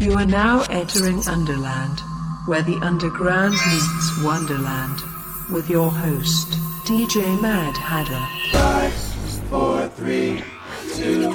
You 0.00 0.14
are 0.14 0.26
now 0.26 0.62
entering 0.70 1.22
Underland, 1.28 2.00
where 2.46 2.62
the 2.62 2.76
underground 2.82 3.52
meets 3.52 4.22
Wonderland, 4.22 5.00
with 5.50 5.70
your 5.70 5.90
host, 5.90 6.48
DJ 6.84 7.40
Mad 7.40 7.76
Hatter. 7.76 8.20
Five, 8.52 8.92
four, 9.48 9.88
three, 9.90 10.42
two, 10.94 11.32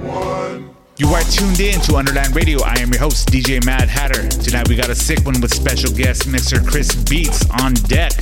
one. 0.00 0.74
You 0.96 1.08
are 1.08 1.22
tuned 1.22 1.60
in 1.60 1.80
to 1.82 1.96
Underland 1.96 2.34
Radio. 2.34 2.62
I 2.64 2.80
am 2.80 2.90
your 2.90 3.00
host, 3.00 3.28
DJ 3.28 3.64
Mad 3.64 3.88
Hatter. 3.88 4.28
Tonight 4.28 4.68
we 4.68 4.74
got 4.76 4.88
a 4.88 4.94
sick 4.94 5.24
one 5.24 5.40
with 5.40 5.54
special 5.54 5.92
guest 5.92 6.26
mixer 6.26 6.60
Chris 6.60 6.94
Beats 6.94 7.48
on 7.62 7.74
deck, 7.74 8.12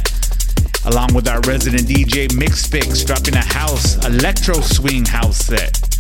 along 0.85 1.15
with 1.15 1.29
our 1.29 1.41
resident 1.43 1.87
DJ 1.87 2.29
Mixfix 2.29 3.07
dropping 3.07 3.35
a 3.37 3.45
house, 3.55 4.05
electro 4.05 4.61
swing 4.61 5.05
house 5.05 5.39
set. 5.39 6.00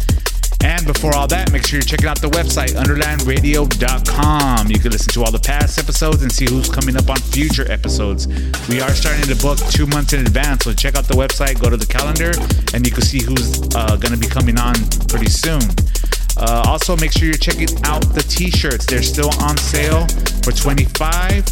And 0.63 0.87
before 0.87 1.15
all 1.15 1.27
that, 1.29 1.53
make 1.53 1.67
sure 1.67 1.79
you're 1.79 1.85
checking 1.87 2.07
out 2.07 2.21
the 2.21 2.29
website, 2.29 2.77
underlandradio.com. 2.77 4.71
You 4.71 4.79
can 4.79 4.93
listen 4.93 5.12
to 5.15 5.25
all 5.25 5.33
the 5.33 5.39
past 5.39 5.79
episodes 5.79 6.23
and 6.23 6.30
see 6.30 6.47
who's 6.47 6.69
coming 6.69 6.97
up 6.97 7.09
on 7.09 7.17
future 7.17 7.71
episodes. 7.71 8.27
We 8.69 8.81
are 8.81 8.91
starting 8.91 9.25
to 9.25 9.37
book 9.41 9.59
two 9.70 9.87
months 9.87 10.12
in 10.12 10.20
advance, 10.20 10.65
so 10.65 10.73
check 10.73 10.97
out 10.97 11.05
the 11.05 11.15
website, 11.15 11.61
go 11.61 11.70
to 11.70 11.77
the 11.77 11.87
calendar, 11.87 12.33
and 12.75 12.87
you 12.87 12.93
can 12.93 13.03
see 13.03 13.23
who's 13.23 13.61
uh, 13.75 13.97
going 13.97 14.12
to 14.12 14.19
be 14.19 14.29
coming 14.29 14.59
on 14.59 14.75
pretty 15.09 15.31
soon. 15.31 15.62
Uh, 16.37 16.65
also, 16.67 16.97
make 16.97 17.12
sure 17.12 17.27
you're 17.27 17.34
checking 17.34 17.69
out 17.84 18.03
the 18.15 18.23
t-shirts. 18.23 18.87
They're 18.87 19.03
still 19.03 19.31
on 19.41 19.56
sale 19.56 20.06
for 20.45 20.53
25 20.53 21.45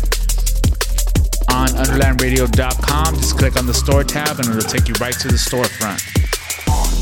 on 1.51 1.68
underlandradio.com. 1.68 3.16
Just 3.16 3.38
click 3.38 3.56
on 3.56 3.66
the 3.66 3.74
store 3.74 4.04
tab 4.04 4.38
and 4.38 4.48
it'll 4.48 4.62
take 4.62 4.88
you 4.88 4.95
right 5.01 5.15
to 5.15 5.29
the 5.29 5.34
storefront. 5.34 6.38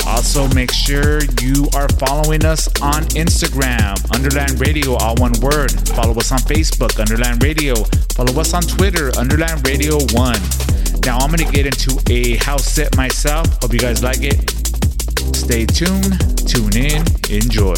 Also, 0.06 0.46
make 0.55 0.73
sure 0.73 1.20
you 1.42 1.69
are 1.74 1.88
following 1.98 2.45
us 2.45 2.69
on 2.80 3.02
Instagram, 3.16 3.95
Underland 4.15 4.60
Radio, 4.60 4.95
all 4.95 5.15
one 5.16 5.32
word. 5.41 5.73
Follow 5.91 6.15
us 6.15 6.30
on 6.30 6.38
Facebook, 6.38 6.98
Underland 7.01 7.42
Radio. 7.42 7.74
Follow 8.15 8.40
us 8.40 8.54
on 8.54 8.63
Twitter, 8.63 9.10
Underland 9.18 9.66
Radio 9.66 9.98
1. 10.13 10.35
Now, 11.04 11.18
I'm 11.18 11.30
going 11.30 11.45
to 11.45 11.52
get 11.52 11.66
into 11.66 12.01
a 12.09 12.37
house 12.37 12.65
set 12.65 12.96
myself. 12.96 13.46
Hope 13.60 13.73
you 13.73 13.79
guys 13.79 14.02
like 14.02 14.23
it. 14.23 14.48
Stay 15.35 15.66
tuned, 15.66 16.18
tune 16.48 16.76
in, 16.76 17.04
enjoy. 17.30 17.74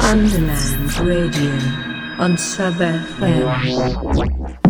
Underland 0.00 0.98
Radio 1.00 1.52
on 2.18 2.36
Sub 2.36 2.74
FM. 2.74 4.67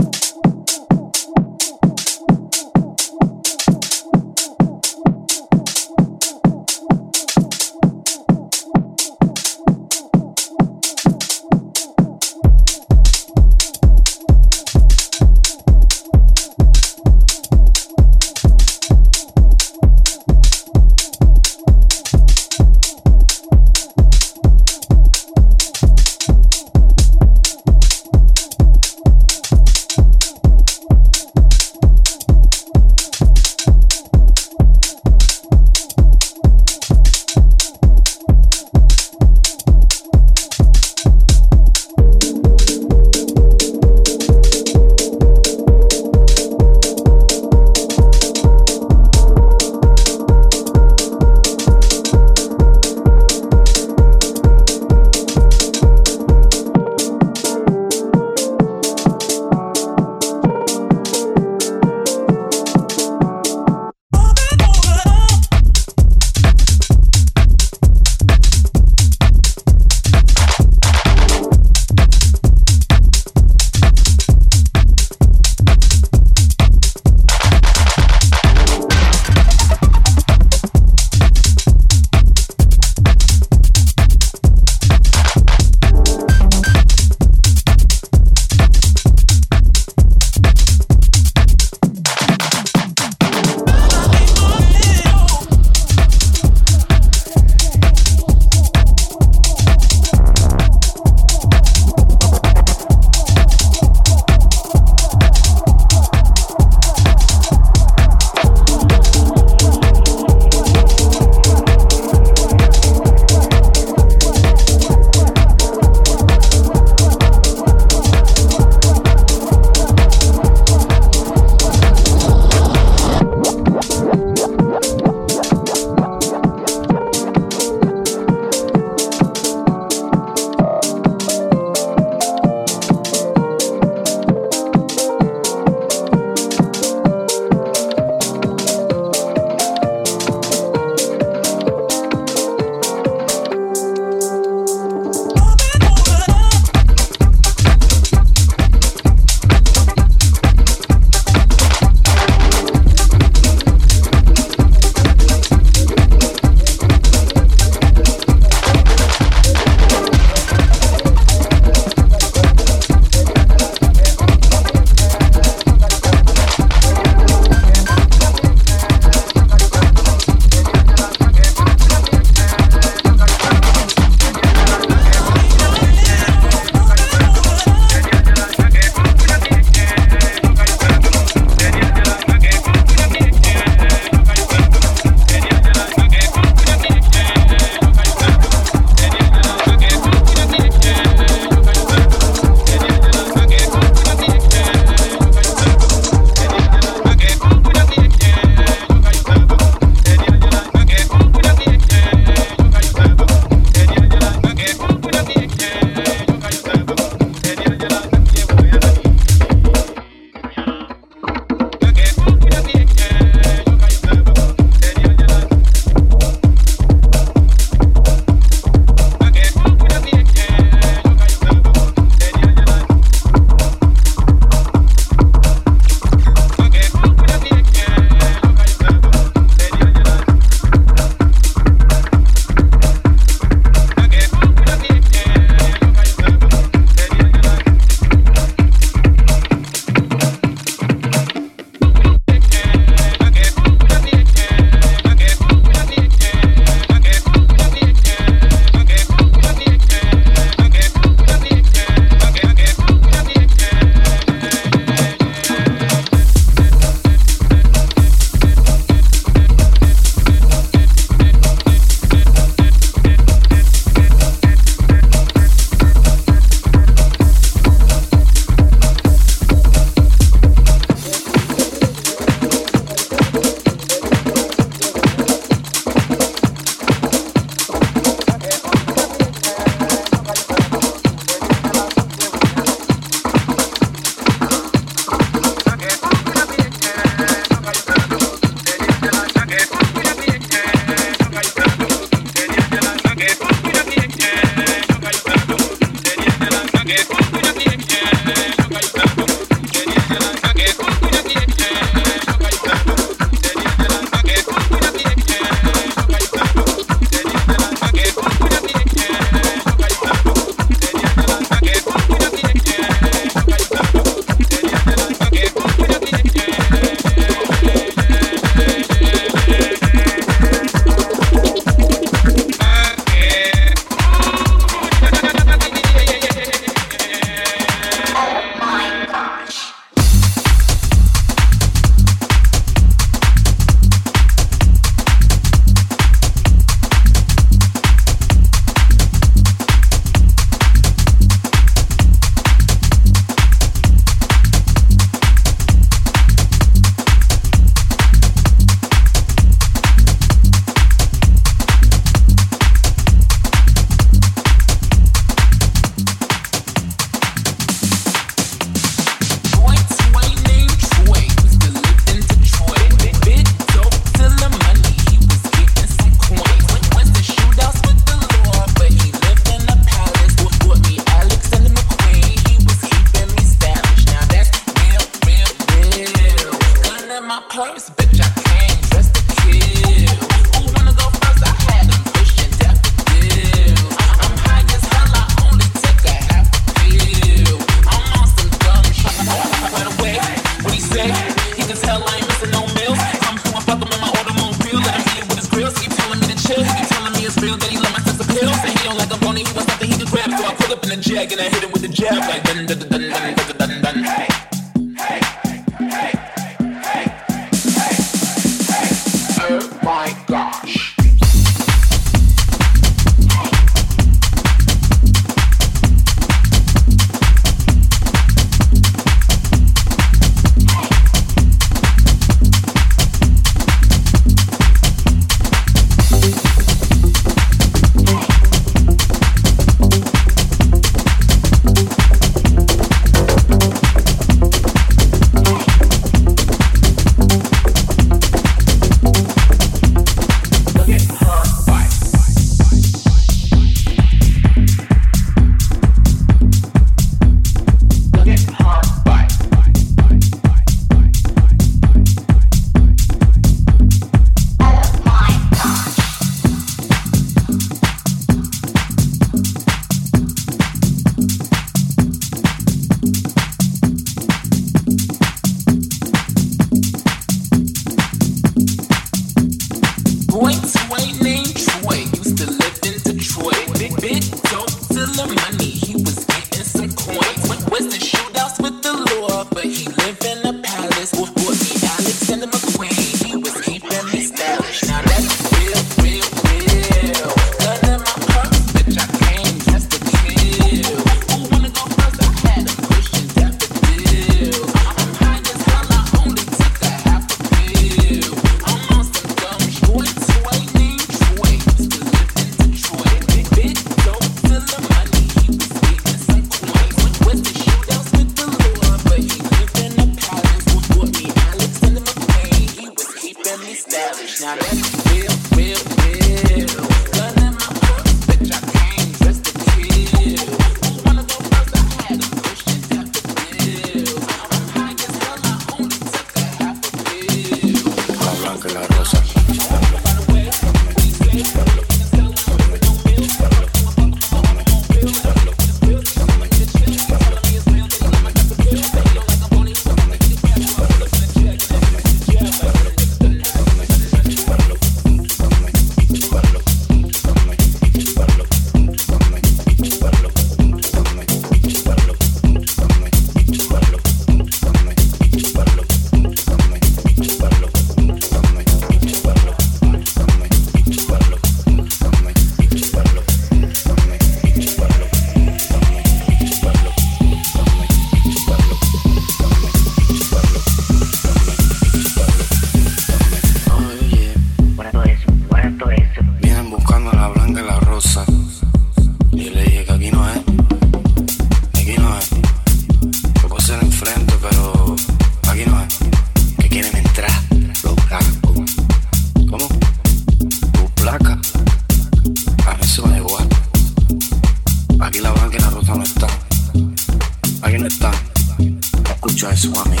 Swami. 599.61 600.00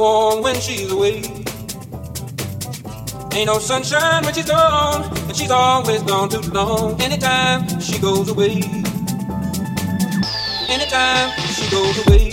Warm 0.00 0.42
when 0.42 0.58
she's 0.58 0.90
away. 0.90 1.16
Ain't 3.32 3.46
no 3.46 3.58
sunshine 3.58 4.24
when 4.24 4.32
she's 4.32 4.46
gone, 4.46 5.04
and 5.28 5.36
she's 5.36 5.50
always 5.50 6.02
gone 6.02 6.30
too 6.30 6.40
long. 6.52 7.00
Anytime 7.02 7.68
she 7.78 7.98
goes 7.98 8.28
away, 8.30 8.62
anytime 10.68 11.30
she 11.54 11.70
goes 11.70 12.06
away. 12.06 12.29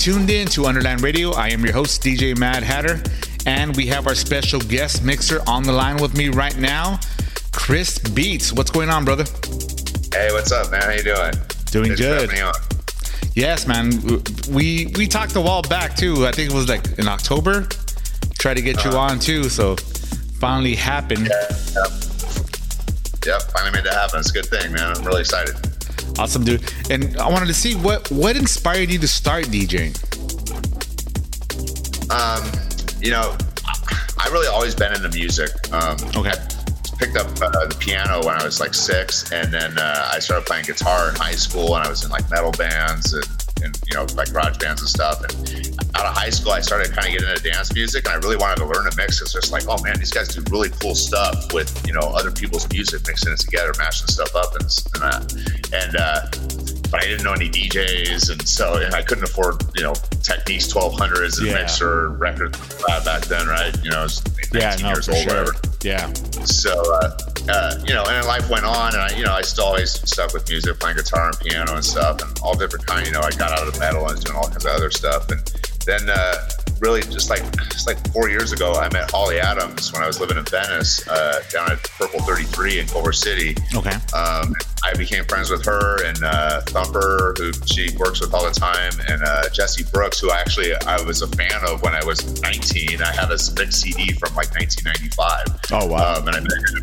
Tuned 0.00 0.30
in 0.30 0.46
to 0.46 0.64
Underland 0.64 1.02
Radio. 1.02 1.32
I 1.32 1.48
am 1.48 1.62
your 1.62 1.74
host, 1.74 2.02
DJ 2.02 2.36
Mad 2.36 2.62
Hatter, 2.62 3.02
and 3.44 3.76
we 3.76 3.86
have 3.88 4.06
our 4.06 4.14
special 4.14 4.58
guest 4.58 5.04
mixer 5.04 5.42
on 5.46 5.62
the 5.62 5.72
line 5.72 5.98
with 5.98 6.16
me 6.16 6.30
right 6.30 6.56
now, 6.56 6.98
Chris 7.52 7.98
Beats. 7.98 8.50
What's 8.50 8.70
going 8.70 8.88
on, 8.88 9.04
brother? 9.04 9.24
Hey, 10.10 10.32
what's 10.32 10.52
up, 10.52 10.70
man? 10.70 10.80
How 10.80 10.92
you 10.92 11.02
doing? 11.02 11.34
Doing 11.66 11.94
good. 11.96 12.30
Yes, 13.34 13.66
man. 13.66 13.90
We 14.50 14.90
we 14.96 15.06
talked 15.06 15.36
a 15.36 15.40
while 15.40 15.60
back 15.60 15.96
too. 15.96 16.26
I 16.26 16.32
think 16.32 16.50
it 16.50 16.54
was 16.54 16.66
like 16.66 16.98
in 16.98 17.06
October. 17.06 17.68
Try 18.38 18.54
to 18.54 18.62
get 18.62 18.78
uh, 18.78 18.88
you 18.88 18.96
uh-huh. 18.96 19.12
on 19.12 19.18
too, 19.18 19.50
so 19.50 19.76
finally 20.38 20.76
happened. 20.76 21.28
Yeah, 21.28 21.56
yep. 21.74 21.90
yep, 23.26 23.42
finally 23.52 23.72
made 23.72 23.84
that 23.84 23.92
happen. 23.92 24.20
It's 24.20 24.30
a 24.30 24.32
good 24.32 24.46
thing, 24.46 24.72
man. 24.72 24.96
I'm 24.96 25.04
really 25.04 25.20
excited. 25.20 25.54
Awesome, 26.18 26.44
dude. 26.44 26.62
And 26.90 27.16
I 27.18 27.28
wanted 27.28 27.46
to 27.46 27.54
see 27.54 27.76
what 27.76 28.10
what 28.10 28.36
inspired 28.36 28.90
you 28.90 28.98
to 28.98 29.06
start 29.06 29.44
DJing. 29.44 29.94
Um, 32.10 32.42
you 33.00 33.12
know, 33.12 33.36
I've 34.18 34.32
really 34.32 34.48
always 34.48 34.74
been 34.74 34.92
into 34.92 35.08
music. 35.10 35.50
Um, 35.72 35.96
okay. 36.16 36.34
Picked 36.98 37.16
up 37.16 37.28
uh, 37.40 37.66
the 37.66 37.76
piano 37.78 38.18
when 38.26 38.34
I 38.34 38.44
was 38.44 38.60
like 38.60 38.74
six, 38.74 39.30
and 39.32 39.54
then 39.54 39.78
uh, 39.78 40.10
I 40.12 40.18
started 40.18 40.44
playing 40.46 40.66
guitar 40.66 41.08
in 41.08 41.14
high 41.14 41.38
school, 41.38 41.76
and 41.76 41.86
I 41.86 41.88
was 41.88 42.04
in 42.04 42.10
like 42.10 42.28
metal 42.28 42.52
bands 42.52 43.14
and, 43.14 43.24
and 43.62 43.78
you 43.86 43.94
know 43.94 44.04
like 44.16 44.32
garage 44.32 44.58
bands 44.58 44.82
and 44.82 44.90
stuff. 44.90 45.22
And 45.22 45.32
out 45.94 46.06
of 46.06 46.14
high 46.14 46.28
school, 46.28 46.52
I 46.52 46.60
started 46.60 46.92
kind 46.92 47.06
of 47.06 47.12
getting 47.14 47.28
into 47.28 47.42
dance 47.42 47.72
music, 47.72 48.04
and 48.04 48.12
I 48.12 48.18
really 48.18 48.36
wanted 48.36 48.56
to 48.56 48.66
learn 48.66 48.90
to 48.90 48.94
mix. 48.96 49.22
It's 49.22 49.32
just 49.32 49.52
like, 49.52 49.64
oh 49.68 49.80
man, 49.82 49.96
these 49.98 50.10
guys 50.10 50.28
do 50.34 50.42
really 50.50 50.70
cool 50.80 50.94
stuff 50.94 51.54
with 51.54 51.70
you 51.86 51.94
know 51.94 52.00
other 52.00 52.32
people's 52.32 52.68
music, 52.70 53.06
mixing 53.06 53.32
it 53.32 53.38
together, 53.38 53.72
mashing 53.78 54.08
stuff 54.08 54.34
up, 54.34 54.54
and 54.56 54.68
and, 54.94 55.02
uh, 55.02 55.22
and 55.72 55.96
uh, 55.96 56.29
but 56.90 57.02
I 57.02 57.06
didn't 57.06 57.24
know 57.24 57.32
any 57.32 57.48
DJs, 57.48 58.30
and 58.30 58.48
so 58.48 58.76
and 58.76 58.94
I 58.94 59.02
couldn't 59.02 59.24
afford 59.24 59.62
you 59.76 59.82
know 59.82 59.94
Technics 60.22 60.72
1200s 60.72 61.38
and 61.38 61.48
yeah. 61.48 61.54
mixer 61.54 62.10
record 62.10 62.56
back 63.04 63.22
then, 63.22 63.46
right? 63.46 63.74
You 63.82 63.90
know, 63.90 64.00
I 64.00 64.02
was 64.04 64.24
19 64.52 64.60
yeah, 64.60 64.76
no, 64.80 64.88
years 64.88 65.08
old, 65.08 65.18
sure. 65.18 65.28
whatever. 65.28 65.52
Yeah. 65.82 66.12
So. 66.44 66.82
Uh, 66.94 67.16
uh, 67.48 67.74
you 67.86 67.94
know, 67.94 68.04
and 68.06 68.26
life 68.26 68.48
went 68.50 68.64
on, 68.64 68.92
and 68.92 69.02
I, 69.02 69.16
you 69.16 69.24
know, 69.24 69.32
I 69.32 69.40
still 69.40 69.64
always 69.64 69.92
stuck 69.92 70.34
with 70.34 70.48
music, 70.48 70.78
playing 70.78 70.98
guitar 70.98 71.28
and 71.28 71.40
piano 71.40 71.74
and 71.74 71.84
stuff, 71.84 72.20
and 72.22 72.38
all 72.42 72.56
different 72.56 72.86
kind. 72.86 73.06
You 73.06 73.12
know, 73.12 73.20
I 73.20 73.30
got 73.30 73.50
out 73.52 73.66
of 73.66 73.72
the 73.72 73.80
metal 73.80 74.00
and 74.06 74.14
was 74.14 74.22
doing 74.22 74.36
all 74.36 74.46
kinds 74.46 74.64
of 74.64 74.72
other 74.72 74.90
stuff, 74.90 75.30
and 75.30 75.40
then 75.86 76.10
uh, 76.10 76.34
really 76.80 77.02
just 77.02 77.30
like 77.30 77.42
it's 77.42 77.86
like 77.86 77.98
four 78.12 78.28
years 78.28 78.52
ago, 78.52 78.74
I 78.74 78.92
met 78.92 79.10
Holly 79.10 79.38
Adams 79.38 79.92
when 79.92 80.02
I 80.02 80.06
was 80.06 80.20
living 80.20 80.36
in 80.36 80.44
Venice, 80.44 81.06
uh, 81.08 81.42
down 81.52 81.70
at 81.70 81.82
Purple 81.82 82.20
33 82.20 82.80
in 82.80 82.86
Culver 82.86 83.12
City. 83.12 83.54
Okay. 83.74 83.94
Um, 84.14 84.54
became 85.00 85.24
friends 85.24 85.50
with 85.50 85.64
her 85.64 86.04
and 86.04 86.18
uh, 86.22 86.60
Thumper, 86.60 87.34
who 87.38 87.52
she 87.64 87.88
works 87.96 88.20
with 88.20 88.34
all 88.34 88.44
the 88.44 88.52
time, 88.52 88.92
and 89.08 89.22
uh, 89.22 89.48
Jesse 89.48 89.84
Brooks, 89.90 90.20
who 90.20 90.30
actually 90.30 90.74
I 90.74 91.00
was 91.02 91.22
a 91.22 91.26
fan 91.28 91.58
of 91.66 91.82
when 91.82 91.94
I 91.94 92.04
was 92.04 92.42
19. 92.42 93.00
I 93.00 93.12
had 93.12 93.30
a 93.32 93.38
big 93.56 93.72
CD 93.72 94.12
from 94.12 94.34
like 94.34 94.52
1995. 94.52 95.72
Oh, 95.72 95.86
wow. 95.86 96.16
Um, 96.16 96.28
and 96.28 96.36
I 96.36 96.40
met 96.40 96.52
him. 96.52 96.82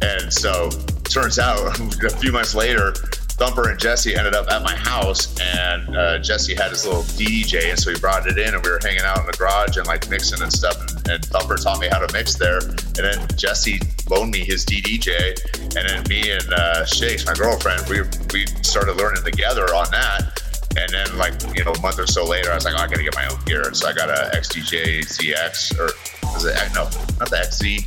And 0.00 0.32
so 0.32 0.70
turns 1.04 1.40
out 1.40 1.58
a 2.04 2.10
few 2.18 2.30
months 2.30 2.54
later, 2.54 2.92
Thumper 3.36 3.68
and 3.68 3.78
Jesse 3.78 4.16
ended 4.16 4.34
up 4.34 4.48
at 4.48 4.62
my 4.62 4.74
house, 4.74 5.38
and 5.40 5.94
uh, 5.94 6.18
Jesse 6.20 6.54
had 6.54 6.70
his 6.70 6.86
little 6.86 7.02
DJ, 7.02 7.68
and 7.68 7.78
so 7.78 7.90
he 7.90 7.98
brought 7.98 8.26
it 8.26 8.38
in, 8.38 8.54
and 8.54 8.64
we 8.64 8.70
were 8.70 8.80
hanging 8.80 9.02
out 9.02 9.18
in 9.18 9.26
the 9.26 9.36
garage 9.36 9.76
and 9.76 9.86
like 9.86 10.08
mixing 10.08 10.40
and 10.40 10.50
stuff. 10.50 10.80
And, 10.80 11.08
and 11.10 11.24
Thumper 11.24 11.56
taught 11.56 11.78
me 11.78 11.88
how 11.88 11.98
to 11.98 12.10
mix 12.14 12.36
there, 12.36 12.58
and 12.58 12.94
then 12.94 13.26
Jesse 13.36 13.78
loaned 14.08 14.30
me 14.30 14.40
his 14.40 14.64
DDJ, 14.64 15.65
and 15.76 15.88
then 15.88 16.02
me 16.08 16.30
and 16.30 16.52
uh, 16.52 16.84
Shakes, 16.86 17.26
my 17.26 17.34
girlfriend, 17.34 17.86
we 17.88 18.02
we 18.32 18.46
started 18.62 18.96
learning 18.96 19.22
together 19.24 19.64
on 19.74 19.90
that. 19.92 20.42
And 20.78 20.92
then, 20.92 21.16
like 21.16 21.32
you 21.56 21.64
know, 21.64 21.72
a 21.72 21.80
month 21.80 21.98
or 21.98 22.06
so 22.06 22.24
later, 22.24 22.50
I 22.50 22.54
was 22.54 22.64
like, 22.66 22.74
oh, 22.74 22.82
I 22.82 22.86
gotta 22.86 23.02
get 23.02 23.14
my 23.14 23.26
own 23.28 23.40
gear. 23.46 23.72
So 23.72 23.88
I 23.88 23.92
got 23.94 24.10
a 24.10 24.30
XDJ 24.36 25.06
ZX, 25.06 25.78
or 25.78 25.88
was 26.34 26.44
it 26.44 26.54
no, 26.74 26.84
not 27.18 27.30
the 27.30 27.36
XZ, 27.36 27.86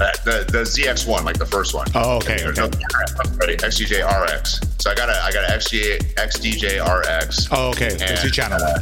uh, 0.00 0.10
the 0.24 0.44
the 0.50 0.62
ZX1, 0.62 1.22
like 1.24 1.38
the 1.38 1.46
first 1.46 1.72
one. 1.72 1.86
Oh, 1.94 2.16
okay, 2.16 2.42
No, 2.56 2.64
okay. 2.64 2.78
Ready. 3.36 3.56
XDJ 3.58 4.02
RX. 4.02 4.60
So 4.78 4.90
I 4.90 4.94
got 4.96 5.08
a 5.08 5.22
I 5.22 5.30
got 5.30 5.48
a 5.48 5.52
XDJ 5.52 6.14
XDJ 6.14 6.82
RX. 6.82 7.46
Oh, 7.52 7.68
okay. 7.70 7.92
And, 7.92 8.22
your 8.22 8.32
channel. 8.32 8.58
uh, 8.60 8.80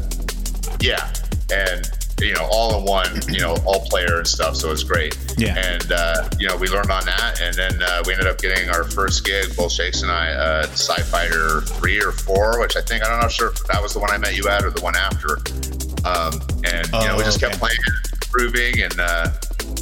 yeah, 0.80 1.12
and 1.53 1.84
you 2.21 2.33
know, 2.35 2.47
all 2.51 2.79
in 2.79 2.85
one, 2.85 3.09
you 3.29 3.41
know, 3.41 3.57
all 3.67 3.81
player 3.87 4.19
and 4.19 4.27
stuff. 4.27 4.57
So 4.57 4.71
it's 4.73 4.83
great. 4.85 5.19
Yeah. 5.37 5.57
And 5.59 5.91
uh, 5.93 6.29
you 6.39 6.49
know, 6.49 6.57
we 6.57 6.69
learned 6.69 6.91
on 6.91 7.05
that, 7.07 7.41
and 7.41 7.55
then 7.55 7.83
uh, 7.83 8.03
we 8.07 8.12
ended 8.12 8.29
up 8.29 8.39
getting 8.39 8.71
our 8.71 8.85
first 8.85 9.25
gig, 9.25 9.55
both 9.57 9.73
Shakes 9.73 10.03
and 10.03 10.11
I, 10.11 10.31
uh, 10.33 10.62
Sci 10.69 11.03
Fighter 11.03 11.61
three 11.62 12.01
or 12.01 12.12
four, 12.12 12.61
which 12.61 12.77
I 12.77 12.81
think 12.81 13.05
I 13.05 13.09
don't 13.09 13.21
know 13.21 13.29
sure 13.29 13.51
if 13.51 13.65
that 13.67 13.83
was 13.83 13.95
the 13.95 14.01
one 14.01 14.11
I 14.11 14.19
met 14.19 14.37
you 14.37 14.49
at 14.49 14.65
or 14.65 14.71
the 14.71 14.81
one 14.83 14.95
after. 14.97 15.39
Um, 16.07 16.41
and 16.65 16.87
you 16.93 17.09
know, 17.09 17.17
we 17.17 17.23
Oh, 17.23 17.25
just 17.25 17.41
kept 17.41 17.55
okay. 17.55 17.61
playing, 17.61 17.79
improving, 18.12 18.83
and 18.83 19.01
uh, 19.01 19.31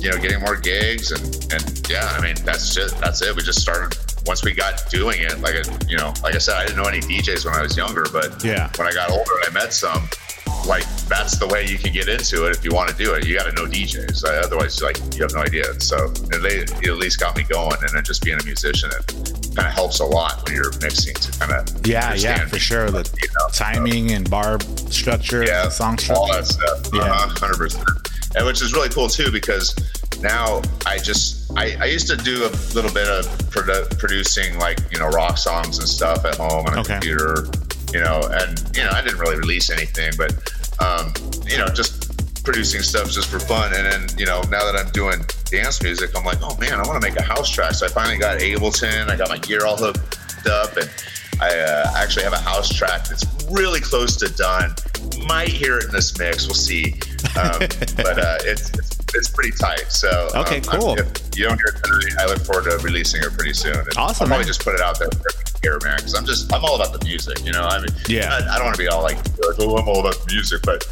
you 0.01 0.11
know, 0.11 0.19
getting 0.19 0.41
more 0.41 0.57
gigs, 0.57 1.11
and 1.11 1.23
and 1.53 1.89
yeah, 1.91 2.07
I 2.17 2.21
mean, 2.23 2.37
that's 2.45 2.75
just 2.75 2.99
that's 3.01 3.21
it. 3.23 3.35
We 3.37 3.43
just 3.43 3.61
started. 3.61 3.97
Once 4.25 4.45
we 4.45 4.53
got 4.55 4.89
doing 4.89 5.21
it, 5.21 5.41
like 5.41 5.57
it, 5.57 5.69
you 5.91 5.97
know, 5.97 6.15
like 6.23 6.37
I 6.37 6.39
said, 6.39 6.55
I 6.55 6.65
didn't 6.67 6.77
know 6.81 6.89
any 6.89 7.01
DJs 7.01 7.45
when 7.45 7.55
I 7.55 7.63
was 7.63 7.77
younger, 7.77 8.07
but 8.13 8.45
Yeah. 8.45 8.71
when 8.77 8.87
I 8.87 8.93
got 8.93 9.11
older, 9.11 9.33
I 9.45 9.51
met 9.53 9.73
some. 9.73 10.09
Like 10.67 10.85
that's 11.09 11.39
the 11.39 11.47
way 11.49 11.67
you 11.67 11.79
can 11.79 11.93
get 11.93 12.09
into 12.09 12.47
it 12.47 12.57
if 12.57 12.65
you 12.65 12.71
want 12.73 12.89
to 12.91 12.97
do 12.97 13.15
it. 13.15 13.27
You 13.27 13.37
got 13.37 13.45
to 13.47 13.53
know 13.53 13.67
DJs, 13.67 14.25
otherwise, 14.45 14.81
like 14.83 14.97
you 15.15 15.23
have 15.23 15.35
no 15.35 15.41
idea. 15.41 15.65
So 15.81 16.09
they 16.09 16.63
at 16.63 16.97
least 16.99 17.19
got 17.21 17.37
me 17.37 17.43
going, 17.45 17.77
and 17.81 17.91
then 17.91 18.05
just 18.05 18.23
being 18.23 18.39
a 18.41 18.45
musician, 18.45 18.91
it 18.97 19.07
kind 19.57 19.69
of 19.69 19.75
helps 19.75 20.01
a 20.01 20.05
lot 20.05 20.45
when 20.47 20.55
you're 20.55 20.73
mixing 20.81 21.15
to 21.15 21.39
kind 21.39 21.53
of 21.53 21.87
Yeah, 21.87 22.15
yeah, 22.15 22.47
for 22.47 22.59
sure. 22.59 22.91
The 22.91 22.99
you 23.21 23.29
know, 23.29 23.49
so- 23.51 23.65
timing 23.65 24.13
and 24.13 24.29
bar 24.31 24.59
structure, 24.89 25.45
yeah, 25.45 25.69
song 25.69 25.99
all 26.11 26.27
structure. 26.29 26.33
that 26.33 26.47
stuff. 26.47 26.91
Yeah. 26.95 27.05
Yeah, 27.07 27.29
hundred 27.39 27.57
percent. 27.59 27.85
And 28.35 28.47
which 28.47 28.63
is 28.63 28.73
really 28.73 28.89
cool 28.89 29.09
too 29.09 29.31
because 29.31 29.75
now 30.23 30.63
I 30.87 30.97
just 30.99 31.51
I, 31.57 31.77
I 31.81 31.85
used 31.87 32.09
to 32.09 32.17
do 32.17 32.47
a 32.47 32.51
little 32.75 32.93
bit 32.93 33.09
of 33.09 33.27
produ- 33.51 33.99
producing 33.99 34.59
like 34.59 34.79
you 34.91 34.99
know 34.99 35.09
rock 35.09 35.37
songs 35.37 35.79
and 35.79 35.87
stuff 35.89 36.25
at 36.25 36.37
home 36.37 36.65
on 36.67 36.79
a 36.79 36.81
Okay. 36.81 36.95
computer, 36.95 37.45
you 37.93 38.01
know, 38.01 38.23
and 38.31 38.59
you 38.77 38.83
know 38.83 38.91
I 38.91 39.03
didn't 39.03 39.19
really 39.19 39.37
release 39.37 39.71
anything, 39.71 40.13
but 40.17 40.33
um, 40.81 41.13
you 41.47 41.59
know 41.59 41.69
just 41.69 42.45
producing 42.45 42.83
stuff 42.83 43.11
just 43.11 43.29
for 43.29 43.39
fun. 43.39 43.73
And 43.75 43.87
then 43.87 44.19
you 44.19 44.27
know 44.27 44.41
now 44.51 44.65
that 44.71 44.77
I'm 44.77 44.91
doing 44.93 45.25
dance 45.51 45.83
music, 45.83 46.11
I'm 46.17 46.25
like, 46.25 46.39
oh 46.43 46.57
man, 46.59 46.75
I 46.75 46.87
want 46.87 47.01
to 47.03 47.09
make 47.09 47.19
a 47.19 47.23
house 47.23 47.49
track. 47.49 47.73
So 47.73 47.87
I 47.87 47.89
finally 47.91 48.19
got 48.19 48.39
Ableton. 48.39 49.09
I 49.11 49.17
got 49.17 49.29
my 49.29 49.39
gear 49.39 49.67
all 49.67 49.77
hooked 49.77 50.47
up 50.47 50.77
and. 50.77 50.91
I 51.41 51.59
uh, 51.59 51.93
actually 51.97 52.23
have 52.23 52.35
a 52.35 52.39
house 52.39 52.73
track 52.73 53.09
that's 53.09 53.25
really 53.51 53.81
close 53.81 54.17
to 54.19 54.29
done. 54.29 54.77
Might 55.27 55.49
hear 55.49 55.79
it 55.79 55.85
in 55.85 55.91
this 55.93 56.19
mix. 56.19 56.47
We'll 56.47 56.55
see. 56.55 56.95
Um, 57.41 57.59
but 57.97 58.19
uh, 58.19 58.39
it's, 58.43 58.71
it's 58.71 58.99
it's 59.15 59.29
pretty 59.31 59.51
tight. 59.53 59.91
So 59.91 60.29
um, 60.35 60.41
Okay, 60.43 60.57
I'm- 60.69 60.81
cool. 60.81 60.99
if 60.99 61.07
you 61.37 61.45
don't 61.47 61.59
hear 61.59 61.67
it 61.77 61.85
tonight, 61.85 62.15
I 62.19 62.27
look 62.27 62.41
forward 62.41 62.65
to 62.71 62.79
releasing 62.85 63.23
it 63.23 63.33
pretty 63.35 63.53
soon. 63.55 63.77
And 63.77 63.89
Awesome, 63.97 63.99
I'll 63.99 64.15
probably 64.29 64.37
man. 64.39 64.47
just 64.47 64.65
put 64.65 64.75
it 64.75 64.81
out 64.81 64.99
there 64.99 65.09
for 65.11 65.31
here, 65.63 65.79
man. 65.85 65.97
Because 65.99 66.15
I'm 66.15 66.25
just 66.27 66.53
I'm 66.53 66.65
all 66.65 66.75
about 66.81 66.99
the 66.99 67.05
music. 67.07 67.45
You 67.45 67.53
know, 67.53 67.63
I 67.63 67.79
mean, 67.79 67.89
Yeah. 68.09 68.33
I, 68.33 68.55
I 68.55 68.57
don't 68.57 68.65
want 68.65 68.77
to 68.77 68.83
be 68.83 68.89
all 68.89 69.03
like, 69.03 69.17
like, 69.19 69.57
oh, 69.61 69.77
I'm 69.77 69.89
all 69.89 70.01
about 70.01 70.19
the 70.27 70.33
music, 70.33 70.63
but 70.65 70.85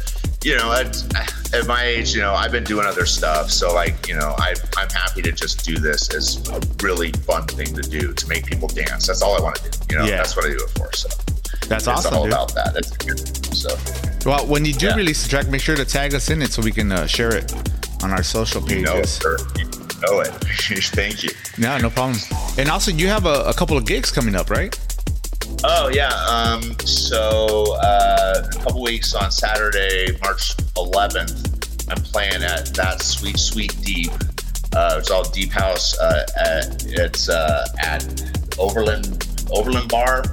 you 0.43 0.55
know, 0.57 0.71
at, 0.71 0.95
at 1.53 1.67
my 1.67 1.83
age, 1.83 2.15
you 2.15 2.21
know, 2.21 2.33
I've 2.33 2.51
been 2.51 2.63
doing 2.63 2.85
other 2.87 3.05
stuff. 3.05 3.51
So 3.51 3.73
like, 3.73 4.07
you 4.07 4.15
know, 4.15 4.33
I 4.39 4.55
I'm 4.77 4.89
happy 4.89 5.21
to 5.23 5.31
just 5.31 5.65
do 5.65 5.77
this 5.77 6.13
as 6.13 6.47
a 6.49 6.59
really 6.83 7.11
fun 7.11 7.45
thing 7.47 7.73
to 7.75 7.81
do 7.81 8.13
to 8.13 8.27
make 8.27 8.45
people 8.45 8.67
dance. 8.67 9.07
That's 9.07 9.21
all 9.21 9.35
I 9.37 9.41
want 9.41 9.57
to 9.57 9.69
do. 9.69 9.77
You 9.89 9.99
know, 9.99 10.05
Yeah. 10.05 10.17
that's 10.17 10.35
what 10.35 10.45
I 10.45 10.49
do 10.49 10.55
it 10.63 10.69
for. 10.77 10.91
So 10.93 11.09
That's 11.71 11.87
it's 11.87 12.05
awesome, 12.05 12.13
all 12.15 12.23
dude. 12.25 12.33
about 12.33 12.53
that. 12.55 12.75
It's 12.75 12.91
good. 12.97 13.19
So 13.55 13.69
Well, 14.29 14.45
when 14.47 14.65
you 14.65 14.73
do 14.73 14.87
Yeah. 14.87 14.95
release 14.95 15.23
the 15.23 15.29
track, 15.29 15.47
make 15.47 15.61
sure 15.61 15.75
to 15.75 15.85
tag 15.85 16.13
us 16.13 16.29
in 16.29 16.41
it 16.41 16.51
so 16.51 16.61
we 16.61 16.71
can 16.71 16.91
uh, 16.91 17.07
share 17.07 17.33
it 17.35 17.51
on 18.03 18.11
our 18.11 18.23
social 18.23 18.61
you 18.69 18.81
know 18.81 18.93
it, 18.93 18.95
pages. 18.97 19.11
sir. 19.11 19.37
You 19.57 19.65
know 20.01 20.19
it. 20.21 20.31
Thank 20.99 21.23
you. 21.23 21.29
No, 21.57 21.77
no 21.77 21.89
problem. 21.89 22.17
And 22.57 22.69
also, 22.69 22.91
you 22.91 23.07
have 23.07 23.25
a, 23.25 23.43
a 23.45 23.53
couple 23.53 23.77
of 23.77 23.85
gigs 23.85 24.11
coming 24.11 24.35
up, 24.35 24.49
right? 24.49 24.77
Oh 25.63 25.89
yeah. 25.93 26.09
Um, 26.25 26.75
so 26.85 27.75
uh, 27.81 28.47
a 28.51 28.57
couple 28.63 28.81
weeks 28.81 29.13
on 29.13 29.31
Saturday, 29.31 30.17
March 30.21 30.55
11th, 30.75 31.89
I'm 31.91 32.01
playing 32.03 32.41
at 32.43 32.73
that 32.75 33.01
Sweet 33.03 33.37
Sweet 33.37 33.75
Deep. 33.83 34.11
Uh, 34.73 34.95
it's 34.99 35.11
all 35.11 35.23
deep 35.29 35.51
house. 35.51 35.97
Uh, 35.99 36.25
at, 36.39 36.83
it's 36.87 37.27
uh, 37.29 37.67
at 37.79 38.03
Overland 38.57 39.27
Overland 39.51 39.89
Bar 39.89 40.23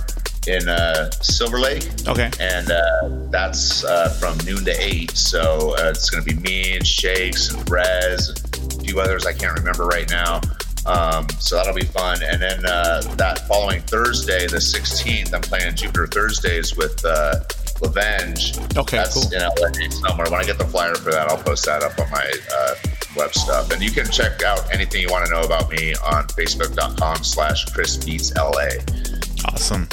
in 0.47 0.69
uh, 0.69 1.11
Silver 1.23 1.59
Lake. 1.59 1.87
Okay. 2.07 2.31
and 2.41 2.71
uh, 2.71 3.09
that's 3.31 3.85
uh, 3.85 4.09
from 4.21 4.39
noon 4.47 4.65
to 4.65 4.75
eight. 4.81 5.11
So 5.13 5.75
uh, 5.79 5.91
it's 5.91 6.11
going 6.11 6.25
to 6.25 6.35
be 6.35 6.41
me 6.41 6.77
and 6.77 6.87
Shakes 6.87 7.51
and 7.53 7.69
Rez, 7.71 8.29
and 8.31 8.73
a 8.75 8.85
few 8.85 9.01
others 9.01 9.27
I 9.27 9.33
can't 9.33 9.59
remember 9.59 9.87
right 9.87 10.09
now. 10.11 10.41
Um, 10.87 11.29
so 11.39 11.57
that'll 11.57 11.75
be 11.75 11.85
fun. 11.85 12.23
And 12.23 12.41
then 12.41 12.65
uh, 12.65 13.03
that 13.17 13.47
following 13.47 13.83
Thursday, 13.83 14.47
the 14.47 14.57
16th, 14.57 15.35
I'm 15.35 15.43
playing 15.43 15.75
Jupiter 15.75 16.07
Thursdays 16.07 16.77
with 16.77 17.05
uh, 17.05 17.41
Lavenge. 17.81 18.57
Okay, 18.77 18.97
that's 18.97 19.15
cool. 19.15 19.33
in 19.33 19.41
LA 19.41 19.91
somewhere. 19.91 20.31
When 20.31 20.41
I 20.41 20.45
get 20.45 20.57
the 20.57 20.65
flyer 20.65 20.95
for 20.95 21.11
that, 21.11 21.29
I'll 21.29 21.43
post 21.43 21.67
that 21.67 21.83
up 21.83 21.99
on 21.99 22.11
my 22.11 22.33
uh, 22.53 22.75
web 23.17 23.35
stuff. 23.35 23.71
And 23.71 23.83
you 23.83 23.91
can 23.91 24.11
check 24.11 24.43
out 24.43 24.73
anything 24.73 25.03
you 25.03 25.09
want 25.11 25.27
to 25.27 25.31
know 25.33 25.43
about 25.43 25.71
me 25.71 25.95
on 25.97 26.25
facebook.com 26.29 27.23
slash 27.23 27.67
Chris 27.67 27.97
Beats 27.99 28.35
LA. 28.35 28.81
Awesome. 29.45 29.89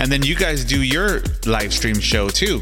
And 0.00 0.10
then 0.10 0.22
you 0.22 0.34
guys 0.34 0.64
do 0.64 0.82
your 0.82 1.22
live 1.44 1.74
stream 1.74 2.00
show 2.00 2.28
too. 2.28 2.60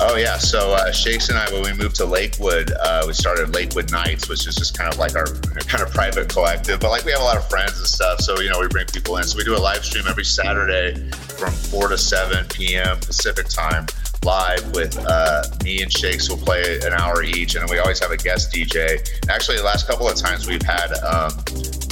Oh 0.00 0.16
yeah, 0.16 0.36
so 0.38 0.72
uh, 0.72 0.90
Shakes 0.90 1.28
and 1.28 1.38
I, 1.38 1.48
when 1.52 1.62
we 1.62 1.72
moved 1.72 1.94
to 1.96 2.04
Lakewood, 2.04 2.72
uh, 2.72 3.04
we 3.06 3.12
started 3.12 3.54
Lakewood 3.54 3.92
Nights, 3.92 4.28
which 4.28 4.48
is 4.48 4.56
just 4.56 4.76
kind 4.76 4.92
of 4.92 4.98
like 4.98 5.14
our 5.14 5.26
kind 5.26 5.80
of 5.84 5.92
private 5.94 6.28
collective. 6.28 6.80
But 6.80 6.90
like 6.90 7.04
we 7.04 7.12
have 7.12 7.20
a 7.20 7.24
lot 7.24 7.36
of 7.36 7.48
friends 7.48 7.78
and 7.78 7.86
stuff, 7.86 8.20
so 8.20 8.40
you 8.40 8.50
know 8.50 8.58
we 8.58 8.66
bring 8.66 8.86
people 8.86 9.16
in. 9.18 9.24
So 9.24 9.38
we 9.38 9.44
do 9.44 9.54
a 9.54 9.62
live 9.62 9.84
stream 9.84 10.04
every 10.08 10.24
Saturday 10.24 11.08
from 11.38 11.52
four 11.52 11.86
to 11.86 11.96
seven 11.96 12.44
p.m. 12.48 12.98
Pacific 12.98 13.46
time, 13.46 13.86
live 14.24 14.74
with 14.74 14.96
uh, 15.06 15.42
me 15.64 15.82
and 15.82 15.92
Shakes. 15.92 16.28
We'll 16.28 16.38
play 16.38 16.78
an 16.84 16.92
hour 16.92 17.22
each, 17.22 17.54
and 17.56 17.68
we 17.70 17.78
always 17.78 17.98
have 18.00 18.10
a 18.10 18.16
guest 18.16 18.52
DJ. 18.52 18.98
Actually, 19.28 19.56
the 19.58 19.64
last 19.64 19.86
couple 19.88 20.08
of 20.08 20.16
times 20.16 20.46
we've 20.46 20.62
had 20.62 20.92
um, 21.02 21.32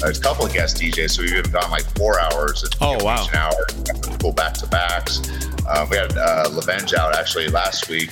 a 0.05 0.13
couple 0.13 0.47
of 0.47 0.53
guest 0.53 0.77
DJs, 0.79 1.11
so 1.11 1.23
we've 1.23 1.35
even 1.35 1.51
gone 1.51 1.71
like 1.71 1.85
four 1.97 2.21
hours. 2.21 2.63
And, 2.63 2.75
Oh, 2.81 3.05
wow. 3.05 3.27
an 3.29 3.35
hour, 3.37 3.67
cool 4.21 4.33
back 4.33 4.55
to 4.55 4.67
backs. 4.67 5.21
Um, 5.69 5.89
we 5.91 5.97
had 5.97 6.17
uh, 6.17 6.49
Lavenge 6.51 6.95
out 6.95 7.15
actually 7.17 7.49
last 7.49 7.89
week, 7.89 8.11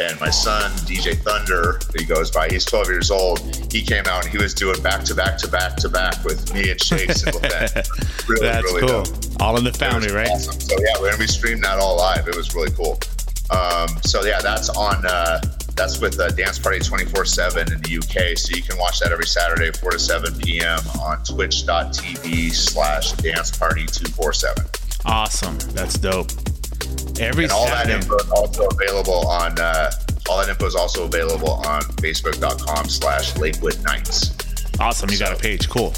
and 0.00 0.18
my 0.20 0.30
son 0.30 0.70
DJ 0.86 1.16
Thunder, 1.16 1.78
he 1.98 2.04
goes 2.04 2.30
by, 2.30 2.48
he's 2.48 2.64
12 2.64 2.88
years 2.88 3.10
old. 3.10 3.40
He 3.72 3.82
came 3.82 4.04
out 4.06 4.24
and 4.24 4.32
he 4.32 4.38
was 4.38 4.54
doing 4.54 4.80
back 4.82 5.04
to 5.04 5.14
back 5.14 5.36
to 5.38 5.48
back 5.48 5.76
to 5.76 5.88
back 5.88 6.22
with 6.24 6.52
me 6.54 6.70
and 6.70 6.80
Shakes 6.82 7.22
and 7.24 7.34
Lavenge. 7.42 8.28
Really, 8.28 8.46
That's 8.46 8.64
really 8.64 8.80
cool. 8.88 9.02
dope. 9.04 9.16
All 9.40 9.56
in 9.56 9.64
the 9.64 9.72
family, 9.72 10.10
right? 10.12 10.28
Awesome. 10.28 10.60
So 10.60 10.76
yeah, 10.80 11.00
when 11.00 11.18
we 11.18 11.26
streamed 11.26 11.62
that 11.64 11.78
all 11.78 11.96
live, 11.96 12.28
it 12.28 12.36
was 12.36 12.54
really 12.54 12.70
cool. 12.72 12.98
Um, 13.50 13.88
so 14.02 14.24
yeah, 14.24 14.40
that's 14.40 14.68
on. 14.70 15.04
Uh, 15.06 15.40
that's 15.76 16.00
with 16.00 16.20
uh, 16.20 16.28
Dance 16.30 16.58
Party 16.58 16.78
24/7 16.78 17.72
in 17.72 17.80
the 17.80 17.96
UK. 17.98 18.36
So 18.36 18.54
you 18.54 18.62
can 18.62 18.78
watch 18.78 19.00
that 19.00 19.12
every 19.12 19.26
Saturday, 19.26 19.70
4 19.72 19.92
to 19.92 19.98
7 19.98 20.38
p.m. 20.38 20.78
on 21.00 21.22
Twitch.tv 21.24 22.52
slash 22.52 23.12
Dance 23.12 23.56
Party 23.56 23.86
247. 23.86 24.66
Awesome. 25.06 25.58
That's 25.72 25.98
dope. 25.98 26.30
Every 27.18 27.44
And 27.44 27.52
all 27.52 27.66
that 27.66 27.88
info 27.88 28.16
is 28.16 28.30
also 28.30 28.66
available 28.68 29.26
on. 29.26 29.58
Uh, 29.58 29.90
all 30.28 30.38
that 30.38 30.48
info 30.48 30.66
is 30.66 30.76
also 30.76 31.06
available 31.06 31.52
on 31.66 31.82
Facebook.com 31.82 32.88
slash 32.88 33.36
Lakewood 33.36 33.82
Nights. 33.82 34.34
Awesome. 34.78 35.10
You 35.10 35.18
got 35.18 35.32
a 35.32 35.40
page. 35.40 35.68
Cool. 35.68 35.94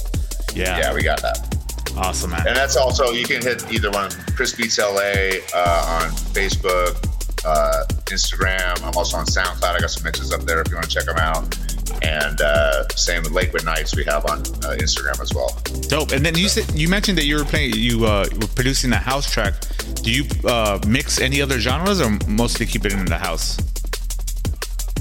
Yeah. 0.55 0.79
Yeah, 0.79 0.95
we 0.95 1.03
got 1.03 1.21
that. 1.23 1.49
Awesome, 1.97 2.31
man. 2.31 2.47
And 2.47 2.57
that's 2.57 2.77
also 2.77 3.11
you 3.11 3.27
can 3.27 3.43
hit 3.43 3.71
either 3.71 3.91
one, 3.91 4.11
Chris 4.35 4.55
Beats 4.55 4.79
LA 4.79 5.43
uh, 5.55 6.01
on 6.03 6.11
Facebook, 6.33 6.97
uh, 7.45 7.85
Instagram. 8.07 8.83
I'm 8.85 8.97
also 8.97 9.17
on 9.17 9.27
SoundCloud. 9.27 9.77
I 9.77 9.79
got 9.81 9.91
some 9.91 10.05
mixes 10.05 10.33
up 10.33 10.43
there 10.43 10.61
if 10.61 10.69
you 10.69 10.75
want 10.77 10.89
to 10.89 10.95
check 10.95 11.05
them 11.07 11.17
out. 11.19 11.57
And 12.03 12.41
uh, 12.41 12.89
same 12.89 13.23
with 13.23 13.33
Lakewood 13.33 13.65
Nights, 13.65 13.95
we 13.95 14.05
have 14.05 14.25
on 14.27 14.39
uh, 14.41 14.77
Instagram 14.81 15.21
as 15.21 15.33
well. 15.35 15.57
Dope. 15.89 16.13
And 16.13 16.25
then 16.25 16.37
you 16.37 16.49
said 16.49 16.71
you 16.75 16.89
mentioned 16.89 17.19
that 17.19 17.27
you 17.27 17.37
were 17.37 17.45
playing, 17.45 17.75
you 17.75 18.07
uh, 18.07 18.27
were 18.41 18.47
producing 18.49 18.93
a 18.93 18.97
house 18.97 19.31
track. 19.31 19.55
Do 20.03 20.11
you 20.11 20.25
uh, 20.45 20.79
mix 20.87 21.21
any 21.21 21.41
other 21.43 21.59
genres, 21.61 22.01
or 22.01 22.11
mostly 22.27 22.67
keep 22.67 22.85
it 22.87 22.93
in 22.93 23.05
the 23.05 23.19
house? 23.19 23.59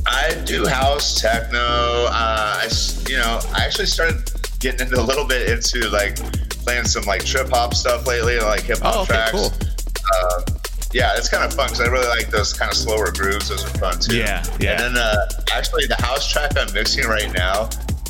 I 0.06 0.34
do 0.46 0.66
house 0.68 1.20
techno. 1.22 1.60
Uh, 1.60 2.12
I, 2.12 2.70
you 3.08 3.18
know, 3.18 3.40
I 3.56 3.64
actually 3.66 3.86
started 3.88 4.30
getting 4.60 4.82
into 4.88 5.00
a 5.00 5.04
little 5.04 5.26
bit 5.26 5.50
into 5.50 5.90
like 5.90 6.18
playing 6.66 6.86
some 6.86 7.04
like 7.06 7.24
trip 7.26 7.50
hop 7.50 7.74
stuff 7.74 8.06
lately, 8.06 8.38
like 8.40 8.62
hip 8.64 8.80
hop 8.80 8.96
Oh, 8.96 9.02
okay, 9.04 9.14
tracks. 9.14 9.32
cool. 9.32 10.61
Yeah, 10.94 11.14
it's 11.16 11.30
kind 11.30 11.44
of 11.44 11.54
fun 11.54 11.68
because 11.68 11.82
I 11.82 11.88
really 11.88 12.08
like 12.08 12.30
those 12.30 12.54
kind 12.54 12.70
of 12.72 12.78
slower 12.78 13.12
grooves. 13.12 13.50
Those 13.50 13.64
are 13.66 13.78
fun 13.80 14.00
too. 14.00 14.18
Yeah, 14.18 14.44
yeah. 14.60 14.72
And 14.84 14.96
then 14.96 15.04
uh, 15.04 15.28
actually, 15.54 15.86
the 15.88 15.96
house 16.02 16.30
track 16.32 16.52
I'm 16.58 16.72
mixing 16.74 17.06
right 17.08 17.32
now. 17.34 17.70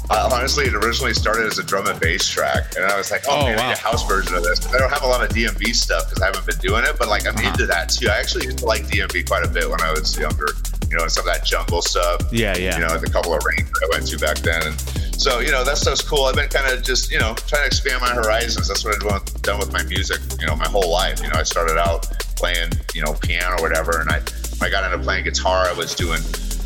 Uh, 0.09 0.29
honestly, 0.33 0.65
it 0.65 0.73
originally 0.75 1.13
started 1.13 1.45
as 1.47 1.57
a 1.57 1.63
drum 1.63 1.87
and 1.87 1.97
bass 2.01 2.27
track, 2.27 2.73
and 2.75 2.83
I 2.83 2.97
was 2.97 3.11
like, 3.11 3.21
"Oh, 3.29 3.41
Oh, 3.41 3.45
man, 3.45 3.57
I 3.57 3.61
wow. 3.61 3.67
need 3.69 3.77
a 3.77 3.79
house 3.79 4.05
version 4.05 4.35
of 4.35 4.43
this." 4.43 4.65
I 4.73 4.77
don't 4.77 4.91
have 4.91 5.03
a 5.03 5.07
lot 5.07 5.23
of 5.23 5.29
DnB 5.29 5.73
stuff 5.73 6.09
because 6.09 6.21
I 6.21 6.25
haven't 6.25 6.45
been 6.45 6.57
doing 6.59 6.83
it, 6.83 6.97
but 6.99 7.07
like 7.07 7.25
I'm 7.25 7.35
Uh-huh. 7.37 7.47
into 7.49 7.65
that 7.67 7.87
too. 7.89 8.09
I 8.09 8.17
actually 8.17 8.45
used 8.45 8.57
to 8.59 8.65
like 8.65 8.83
DnB 8.87 9.25
quite 9.27 9.45
a 9.45 9.47
bit 9.47 9.69
when 9.69 9.79
I 9.81 9.91
was 9.91 10.17
younger. 10.19 10.47
You 10.89 10.97
know, 10.97 11.07
some 11.07 11.25
of 11.25 11.33
that 11.33 11.45
jungle 11.45 11.81
stuff 11.81 12.19
Yeah, 12.33 12.57
yeah. 12.57 12.75
you 12.77 12.85
know, 12.85 12.97
the 12.97 13.09
couple 13.09 13.33
of 13.33 13.41
ranges 13.45 13.71
I 13.81 13.87
went 13.95 14.07
to 14.09 14.17
back 14.19 14.37
then. 14.39 14.61
And 14.67 14.75
so, 15.21 15.39
you 15.39 15.51
know, 15.51 15.63
that 15.63 15.77
stuff's 15.77 16.01
cool. 16.01 16.23
I've 16.23 16.33
been 16.33 16.49
kind 16.49 16.73
of 16.73 16.81
just, 16.83 17.11
you 17.11 17.19
know, 17.19 17.35
trying 17.45 17.61
to 17.61 17.67
expand 17.67 18.01
my 18.01 18.09
horizons. 18.09 18.67
That's 18.67 18.83
what 18.83 18.95
I've 18.95 19.41
done- 19.43 19.59
with 19.59 19.71
my 19.71 19.83
music, 19.83 20.19
you 20.39 20.47
know, 20.47 20.55
my 20.55 20.67
whole 20.67 20.89
life. 20.91 21.21
You 21.21 21.27
know, 21.27 21.37
I 21.37 21.43
started 21.43 21.77
out 21.77 22.09
playing, 22.35 22.71
you 22.95 23.03
know, 23.05 23.13
piano 23.13 23.57
or 23.57 23.61
whatever. 23.61 23.99
And 24.01 24.09
I, 24.09 24.19
I 24.65 24.71
got 24.71 24.83
into 24.83 24.97
playing 25.03 25.25
guitar, 25.25 25.67
I 25.69 25.73
was 25.73 25.93
doing, 25.93 26.21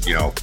you 0.08 0.14
know, 0.14 0.34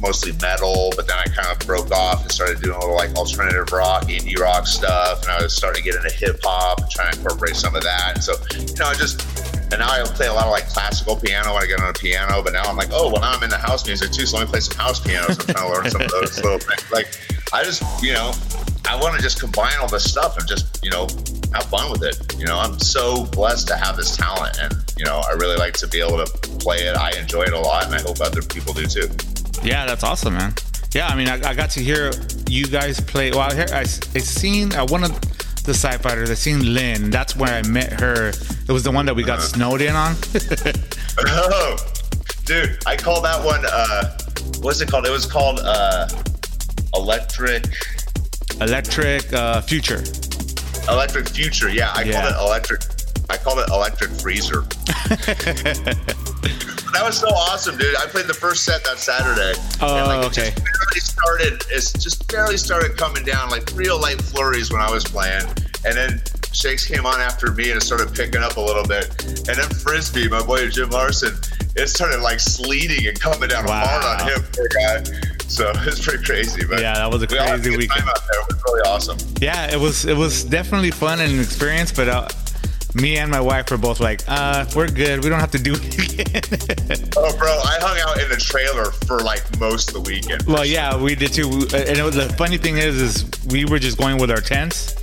mostly 0.00 0.32
metal, 0.42 0.92
but 0.96 1.08
then 1.08 1.16
I 1.16 1.24
kind 1.24 1.48
of 1.48 1.66
broke 1.66 1.90
off 1.92 2.20
and 2.20 2.30
started 2.30 2.60
doing 2.60 2.76
a 2.76 2.78
little 2.80 2.94
like 2.94 3.14
alternative 3.14 3.72
rock, 3.72 4.02
indie 4.02 4.38
rock 4.38 4.66
stuff. 4.66 5.22
And 5.22 5.30
I 5.30 5.42
was 5.42 5.56
starting 5.56 5.82
to 5.82 5.90
get 5.90 5.96
into 5.96 6.14
hip 6.14 6.40
hop 6.44 6.80
and 6.80 6.90
trying 6.90 7.12
to 7.12 7.18
incorporate 7.20 7.56
some 7.56 7.74
of 7.74 7.82
that. 7.84 8.16
And 8.16 8.22
so, 8.22 8.34
you 8.52 8.66
know, 8.74 8.84
I 8.84 8.94
just, 8.94 9.22
and 9.72 9.80
now 9.80 9.90
I 9.90 10.04
play 10.04 10.26
a 10.26 10.32
lot 10.32 10.44
of 10.44 10.50
like 10.50 10.68
classical 10.68 11.16
piano 11.16 11.54
when 11.54 11.62
I 11.62 11.66
get 11.66 11.80
on 11.80 11.88
a 11.88 11.92
piano, 11.94 12.42
but 12.42 12.52
now 12.52 12.64
I'm 12.64 12.76
like, 12.76 12.90
oh, 12.92 13.10
well, 13.10 13.22
now 13.22 13.32
I'm 13.32 13.42
into 13.42 13.56
house 13.56 13.86
music 13.86 14.12
too. 14.12 14.26
So 14.26 14.36
let 14.36 14.46
me 14.46 14.50
play 14.50 14.60
some 14.60 14.76
house 14.76 15.00
pianos. 15.00 15.38
I'm 15.40 15.54
trying 15.54 15.66
to 15.66 15.72
learn 15.72 15.90
some 15.90 16.02
of 16.02 16.10
those 16.10 16.36
little 16.42 16.58
things. 16.58 16.92
Like, 16.92 17.08
I 17.54 17.64
just, 17.64 17.82
you 18.02 18.12
know, 18.12 18.32
I 18.86 19.00
want 19.00 19.16
to 19.16 19.22
just 19.22 19.40
combine 19.40 19.72
all 19.80 19.88
this 19.88 20.04
stuff 20.04 20.36
and 20.36 20.46
just, 20.46 20.84
you 20.84 20.90
know, 20.90 21.08
have 21.54 21.64
fun 21.64 21.90
with 21.90 22.02
it. 22.02 22.38
You 22.38 22.44
know, 22.44 22.58
I'm 22.58 22.78
so 22.78 23.24
blessed 23.26 23.68
to 23.68 23.76
have 23.76 23.96
this 23.96 24.16
talent, 24.16 24.58
and 24.60 24.74
you 24.98 25.04
know, 25.04 25.22
I 25.26 25.32
really 25.32 25.56
like 25.56 25.74
to 25.74 25.88
be 25.88 26.00
able 26.00 26.22
to 26.24 26.30
play 26.58 26.78
it. 26.78 26.96
I 26.96 27.18
enjoy 27.18 27.42
it 27.42 27.52
a 27.52 27.58
lot, 27.58 27.86
and 27.86 27.94
I 27.94 28.02
hope 28.02 28.20
other 28.20 28.42
people 28.42 28.74
do 28.74 28.86
too. 28.86 29.08
Yeah, 29.62 29.86
that's 29.86 30.04
awesome, 30.04 30.34
man. 30.34 30.54
Yeah, 30.94 31.08
I 31.08 31.14
mean, 31.14 31.28
I, 31.28 31.36
I 31.48 31.54
got 31.54 31.70
to 31.70 31.80
hear 31.80 32.12
you 32.48 32.66
guys 32.66 33.00
play. 33.00 33.30
Well, 33.30 33.40
I, 33.40 33.54
hear, 33.54 33.66
I, 33.72 33.80
I 33.80 33.84
seen 33.84 34.74
uh, 34.74 34.86
one 34.86 35.04
of 35.04 35.18
the 35.64 35.74
side 35.74 36.00
fighters. 36.02 36.30
I 36.30 36.34
seen 36.34 36.74
Lynn. 36.74 37.10
That's 37.10 37.36
where 37.36 37.52
I 37.54 37.62
met 37.62 38.00
her. 38.00 38.28
It 38.28 38.68
was 38.72 38.82
the 38.82 38.90
one 38.90 39.06
that 39.06 39.14
we 39.14 39.22
got 39.22 39.40
snowed 39.42 39.80
in 39.80 39.94
on. 39.94 40.16
Oh, 41.24 41.76
dude, 42.46 42.78
I 42.86 42.96
call 42.96 43.20
that 43.20 43.44
one. 43.44 43.60
Uh, 43.66 44.16
what's 44.62 44.80
it 44.80 44.88
called? 44.88 45.04
It 45.06 45.10
was 45.10 45.26
called 45.26 45.60
uh, 45.62 46.08
Electric 46.94 47.64
Electric 48.62 49.30
uh, 49.32 49.60
Future. 49.60 50.02
Electric 50.88 51.28
Future. 51.28 51.68
Yeah, 51.68 51.92
I 51.94 52.02
Yeah. 52.04 52.22
called 52.22 52.34
it 52.34 52.38
Electric. 52.40 52.80
I 53.28 53.36
called 53.36 53.58
it 53.58 53.68
Electric 53.68 54.10
Freezer. 54.12 54.64
that 56.92 57.02
was 57.04 57.18
so 57.18 57.28
awesome, 57.28 57.76
dude. 57.78 57.96
I 57.96 58.06
played 58.06 58.26
the 58.26 58.34
first 58.34 58.64
set 58.64 58.84
that 58.84 58.98
Saturday. 58.98 59.58
Oh, 59.80 59.96
and, 59.96 60.06
like, 60.08 60.26
okay. 60.26 60.48
It 60.48 60.54
just 60.56 60.64
barely 60.64 61.00
started. 61.00 61.62
It's 61.70 61.92
just 61.92 62.28
barely 62.28 62.56
started 62.56 62.96
coming 62.96 63.24
down, 63.24 63.50
like 63.50 63.70
real 63.74 64.00
light 64.00 64.20
flurries 64.20 64.70
when 64.72 64.80
I 64.80 64.90
was 64.90 65.04
playing, 65.04 65.44
and 65.84 65.96
then. 65.96 66.22
Shakes 66.54 66.84
came 66.86 67.06
on 67.06 67.18
after 67.18 67.50
me 67.52 67.70
and 67.70 67.78
it 67.78 67.82
started 67.82 68.12
picking 68.14 68.42
up 68.42 68.58
a 68.58 68.60
little 68.60 68.84
bit. 68.84 69.08
And 69.48 69.56
then 69.56 69.70
Frisbee, 69.70 70.28
my 70.28 70.42
boy 70.44 70.68
Jim 70.68 70.90
Larson, 70.90 71.32
it 71.76 71.86
started 71.88 72.20
like 72.20 72.40
sleeting 72.40 73.06
and 73.06 73.18
coming 73.18 73.48
down 73.48 73.64
Wow. 73.64 73.82
hard 73.86 74.20
on 74.20 74.28
him, 74.28 74.46
poor 74.54 74.68
guy. 74.68 75.02
So 75.48 75.70
it 75.74 75.86
was 75.86 75.98
pretty 76.04 76.22
crazy. 76.22 76.66
But 76.66 76.82
Yeah, 76.82 76.92
that 76.92 77.10
was 77.10 77.22
a 77.22 77.26
we 77.26 77.38
crazy 77.38 77.70
good 77.70 77.78
weekend. 77.78 78.00
time 78.00 78.08
out 78.10 78.20
there. 78.30 78.40
It 78.42 78.46
was 78.52 78.62
really 78.66 78.80
awesome. 78.82 79.16
Yeah, 79.40 79.72
it 79.72 79.80
was 79.80 80.04
it 80.04 80.14
was 80.14 80.44
definitely 80.44 80.90
fun 80.90 81.22
and 81.22 81.32
an 81.32 81.40
experience, 81.40 81.90
but 81.90 82.08
uh, 82.10 82.28
me 82.94 83.16
and 83.18 83.30
my 83.30 83.40
wife 83.40 83.70
were 83.70 83.78
both 83.78 84.00
like, 84.00 84.22
uh, 84.28 84.64
we're 84.76 84.88
good. 84.88 85.22
We 85.24 85.30
don't 85.30 85.40
have 85.40 85.50
to 85.52 85.58
do 85.58 85.74
it 85.76 86.52
again. 86.92 87.08
Oh, 87.16 87.36
bro, 87.38 87.48
I 87.48 87.78
hung 87.80 87.98
out 88.06 88.22
in 88.22 88.28
the 88.28 88.36
trailer 88.36 88.90
for 89.06 89.20
like 89.20 89.42
most 89.58 89.88
of 89.88 89.94
the 89.94 90.00
weekend. 90.02 90.42
well, 90.46 90.64
yeah, 90.64 90.96
we 91.00 91.14
did 91.14 91.32
too. 91.32 91.48
And 91.74 91.98
it 91.98 92.02
was, 92.04 92.14
the 92.14 92.28
funny 92.36 92.58
thing 92.58 92.76
is, 92.78 93.00
is 93.00 93.24
we 93.50 93.64
were 93.64 93.78
just 93.78 93.96
going 93.98 94.18
with 94.20 94.30
our 94.30 94.40
tents, 94.40 94.94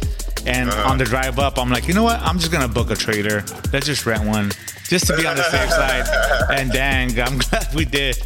and 0.45 0.69
Uh-huh. 0.69 0.89
on 0.89 0.97
the 0.97 1.05
drive 1.05 1.39
up, 1.39 1.57
I'm 1.57 1.69
like, 1.69 1.87
you 1.87 1.93
know 1.93 2.03
what? 2.03 2.19
I'm 2.21 2.37
just 2.39 2.51
gonna 2.51 2.67
book 2.67 2.91
a 2.91 2.95
trailer. 2.95 3.43
Let's 3.73 3.85
just 3.87 4.05
rent 4.05 4.23
one, 4.25 4.51
just 4.87 5.07
to 5.07 5.17
be 5.17 5.25
on 5.25 5.35
the 5.35 5.43
safe 5.49 5.69
side. 5.69 6.05
And 6.59 6.71
dang, 6.71 7.19
I'm 7.19 7.37
glad 7.49 7.73
we 7.75 7.85
did. 7.85 8.17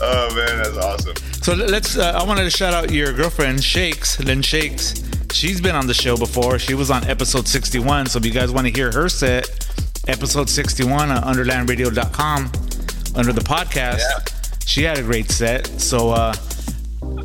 Oh 0.00 0.34
man, 0.34 0.58
that's 0.62 0.76
awesome. 0.76 1.14
So 1.42 1.54
let's. 1.54 1.96
Uh, 1.98 2.12
I 2.20 2.24
wanted 2.24 2.44
to 2.44 2.50
shout 2.50 2.72
out 2.74 2.90
your 2.92 3.12
girlfriend 3.12 3.62
Shakes, 3.62 4.18
Lynn 4.20 4.42
Shakes. 4.42 4.94
She's 5.34 5.60
been 5.60 5.74
on 5.74 5.88
the 5.88 5.94
show 5.94 6.16
before. 6.16 6.60
She 6.60 6.74
was 6.74 6.92
on 6.92 7.04
episode 7.08 7.48
61. 7.48 8.06
So 8.06 8.18
if 8.18 8.24
you 8.24 8.30
guys 8.30 8.52
want 8.52 8.68
to 8.68 8.72
hear 8.72 8.92
her 8.92 9.08
set, 9.08 9.66
episode 10.06 10.48
61 10.48 11.10
on 11.10 11.22
underlandradio.com 11.22 12.52
under 13.16 13.32
the 13.32 13.40
podcast. 13.40 13.98
Yeah. 13.98 14.24
She 14.64 14.84
had 14.84 14.96
a 14.96 15.02
great 15.02 15.30
set. 15.32 15.66
So 15.80 16.10
uh, 16.10 16.34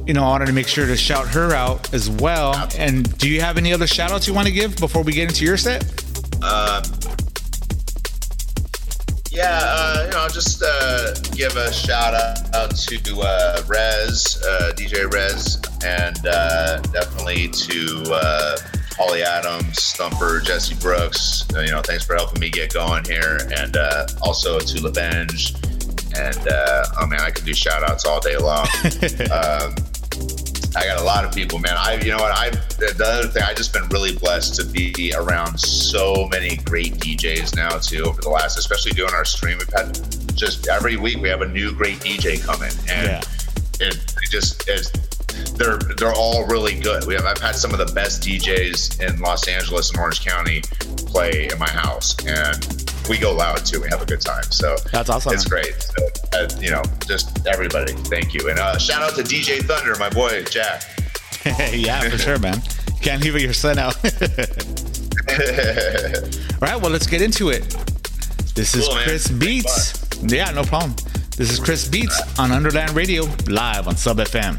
you 0.08 0.16
know, 0.16 0.24
I 0.24 0.30
wanted 0.30 0.48
to 0.48 0.54
make 0.54 0.68
sure 0.68 0.88
to 0.88 0.98
shout 0.98 1.28
her 1.28 1.54
out 1.54 1.94
as 1.94 2.10
well. 2.10 2.56
And 2.80 3.16
do 3.20 3.30
you 3.30 3.42
have 3.42 3.58
any 3.58 3.72
other 3.74 3.86
shout 3.86 4.12
outs 4.12 4.28
you 4.28 4.34
want 4.34 4.48
to 4.48 4.54
give 4.54 4.76
before 4.78 5.04
we 5.04 5.14
get 5.14 5.30
into 5.30 5.46
your 5.46 5.56
set? 5.56 5.84
Um, 6.44 6.82
yeah, 9.32 9.60
uh, 9.62 10.04
you 10.06 10.12
know, 10.12 10.20
I'll 10.20 10.30
just 10.30 10.64
uh, 10.66 11.14
give 11.36 11.56
a 11.56 11.72
shout 11.72 12.14
out 12.14 12.76
to 12.76 13.22
uh, 13.22 13.62
Rez, 13.68 14.42
uh, 14.44 14.74
DJ 14.76 15.12
Rez, 15.12 15.62
and 15.86 16.18
uh, 16.26 16.78
definitely 16.94 17.48
to 17.50 18.04
uh, 18.12 18.58
Holly 18.98 19.24
Adams, 19.24 19.94
Thumper, 19.94 20.42
Jesse 20.42 20.76
Brooks. 20.76 21.46
Uh, 21.54 21.60
you 21.60 21.72
know, 21.72 21.82
thanks 21.82 22.06
for 22.06 22.16
helping 22.16 22.40
me 22.40 22.50
get 22.50 22.74
going 22.74 23.06
here, 23.06 23.40
and 23.56 23.78
uh, 23.78 24.08
also 24.22 24.60
to 24.60 24.78
Lavenge. 24.82 25.56
And 26.18 26.48
uh, 26.48 26.86
oh 27.00 27.08
man, 27.08 27.22
I 27.22 27.30
could 27.30 27.46
do 27.46 27.54
shout 27.54 27.84
outs 27.84 28.06
all 28.06 28.20
day 28.20 28.38
long. 28.38 28.68
um, 29.32 29.76
I 30.76 30.86
got 30.86 31.00
a 31.00 31.04
lot 31.04 31.26
of 31.26 31.34
people, 31.34 31.58
man. 31.60 31.76
I, 31.78 31.96
you 32.02 32.12
know 32.12 32.18
what? 32.18 32.32
I 32.38 32.50
the 32.52 33.04
other 33.06 33.28
thing, 33.28 33.44
I 33.44 33.54
just 33.54 33.74
been 33.74 33.88
really 33.90 34.16
blessed 34.16 34.56
to 34.58 34.66
be 34.66 35.14
around 35.16 35.60
so 35.60 36.28
many 36.32 36.58
great 36.58 36.94
DJs 36.96 37.56
now 37.56 37.78
too. 37.80 38.04
Over 38.06 38.22
the 38.22 38.30
last, 38.30 38.58
especially 38.58 38.92
doing 38.92 39.14
our 39.14 39.26
stream, 39.26 39.58
we've 39.58 39.74
had 39.74 39.98
just 40.36 40.68
every 40.68 40.96
week 40.96 41.18
we 41.22 41.28
have 41.30 41.42
a 41.42 41.48
new 41.48 41.74
great 41.74 41.98
DJ 42.00 42.42
coming, 42.44 42.72
and 42.90 43.08
Yeah. 43.08 43.22
it, 43.88 43.96
it 43.96 44.30
just 44.30 44.70
is. 44.70 44.92
They're 45.56 45.78
they're 45.98 46.14
all 46.14 46.46
really 46.46 46.80
good. 46.80 47.06
We 47.06 47.16
have 47.16 47.26
I've 47.26 47.40
had 47.42 47.56
some 47.56 47.72
of 47.74 47.80
the 47.86 47.92
best 47.94 48.22
DJs 48.24 49.02
in 49.02 49.20
Los 49.22 49.48
Angeles 49.48 49.90
and 49.90 50.00
Orange 50.00 50.24
County 50.24 50.62
play 51.08 51.50
in 51.52 51.58
my 51.58 51.70
house, 51.70 52.16
and 52.26 52.89
we 53.10 53.18
go 53.18 53.34
loud 53.34 53.66
too. 53.66 53.82
We 53.82 53.88
have 53.90 54.02
a 54.02 54.06
good 54.06 54.22
time. 54.22 54.44
So 54.52 54.76
That's 54.92 55.10
awesome. 55.10 55.34
It's 55.34 55.46
great. 55.46 55.74
So, 55.82 56.08
uh, 56.34 56.48
you 56.60 56.70
know, 56.70 56.84
just 57.08 57.46
everybody, 57.48 57.94
thank 57.94 58.34
you, 58.34 58.50
and 58.50 58.60
uh, 58.60 58.78
shout 58.78 59.02
out 59.02 59.16
to 59.16 59.24
DJ 59.24 59.62
Thunder, 59.62 59.96
my 59.98 60.10
boy 60.10 60.44
Jack. 60.44 60.84
yeah, 61.74 62.02
for 62.02 62.18
sure, 62.18 62.40
man. 62.40 62.62
Can't 63.02 63.24
leave 63.24 63.40
your 63.42 63.54
son 63.54 63.80
out. 63.80 63.96
All 64.06 64.12
right, 66.62 66.80
well, 66.82 66.92
let's 66.92 67.08
get 67.08 67.22
into 67.22 67.50
it. 67.50 67.64
This 68.56 68.76
is 68.76 68.86
Cool, 68.88 68.96
man. 68.96 69.04
Chris 69.06 69.30
Beats. 69.30 69.94
Yeah, 70.22 70.52
no 70.52 70.64
problem. 70.64 70.96
This 71.38 71.50
is 71.52 71.60
Chris 71.60 71.88
Beats 71.88 72.20
on 72.38 72.52
Underland 72.52 72.92
Radio, 72.92 73.24
live 73.48 73.88
on 73.88 73.96
Sub 73.96 74.18
FM. 74.18 74.58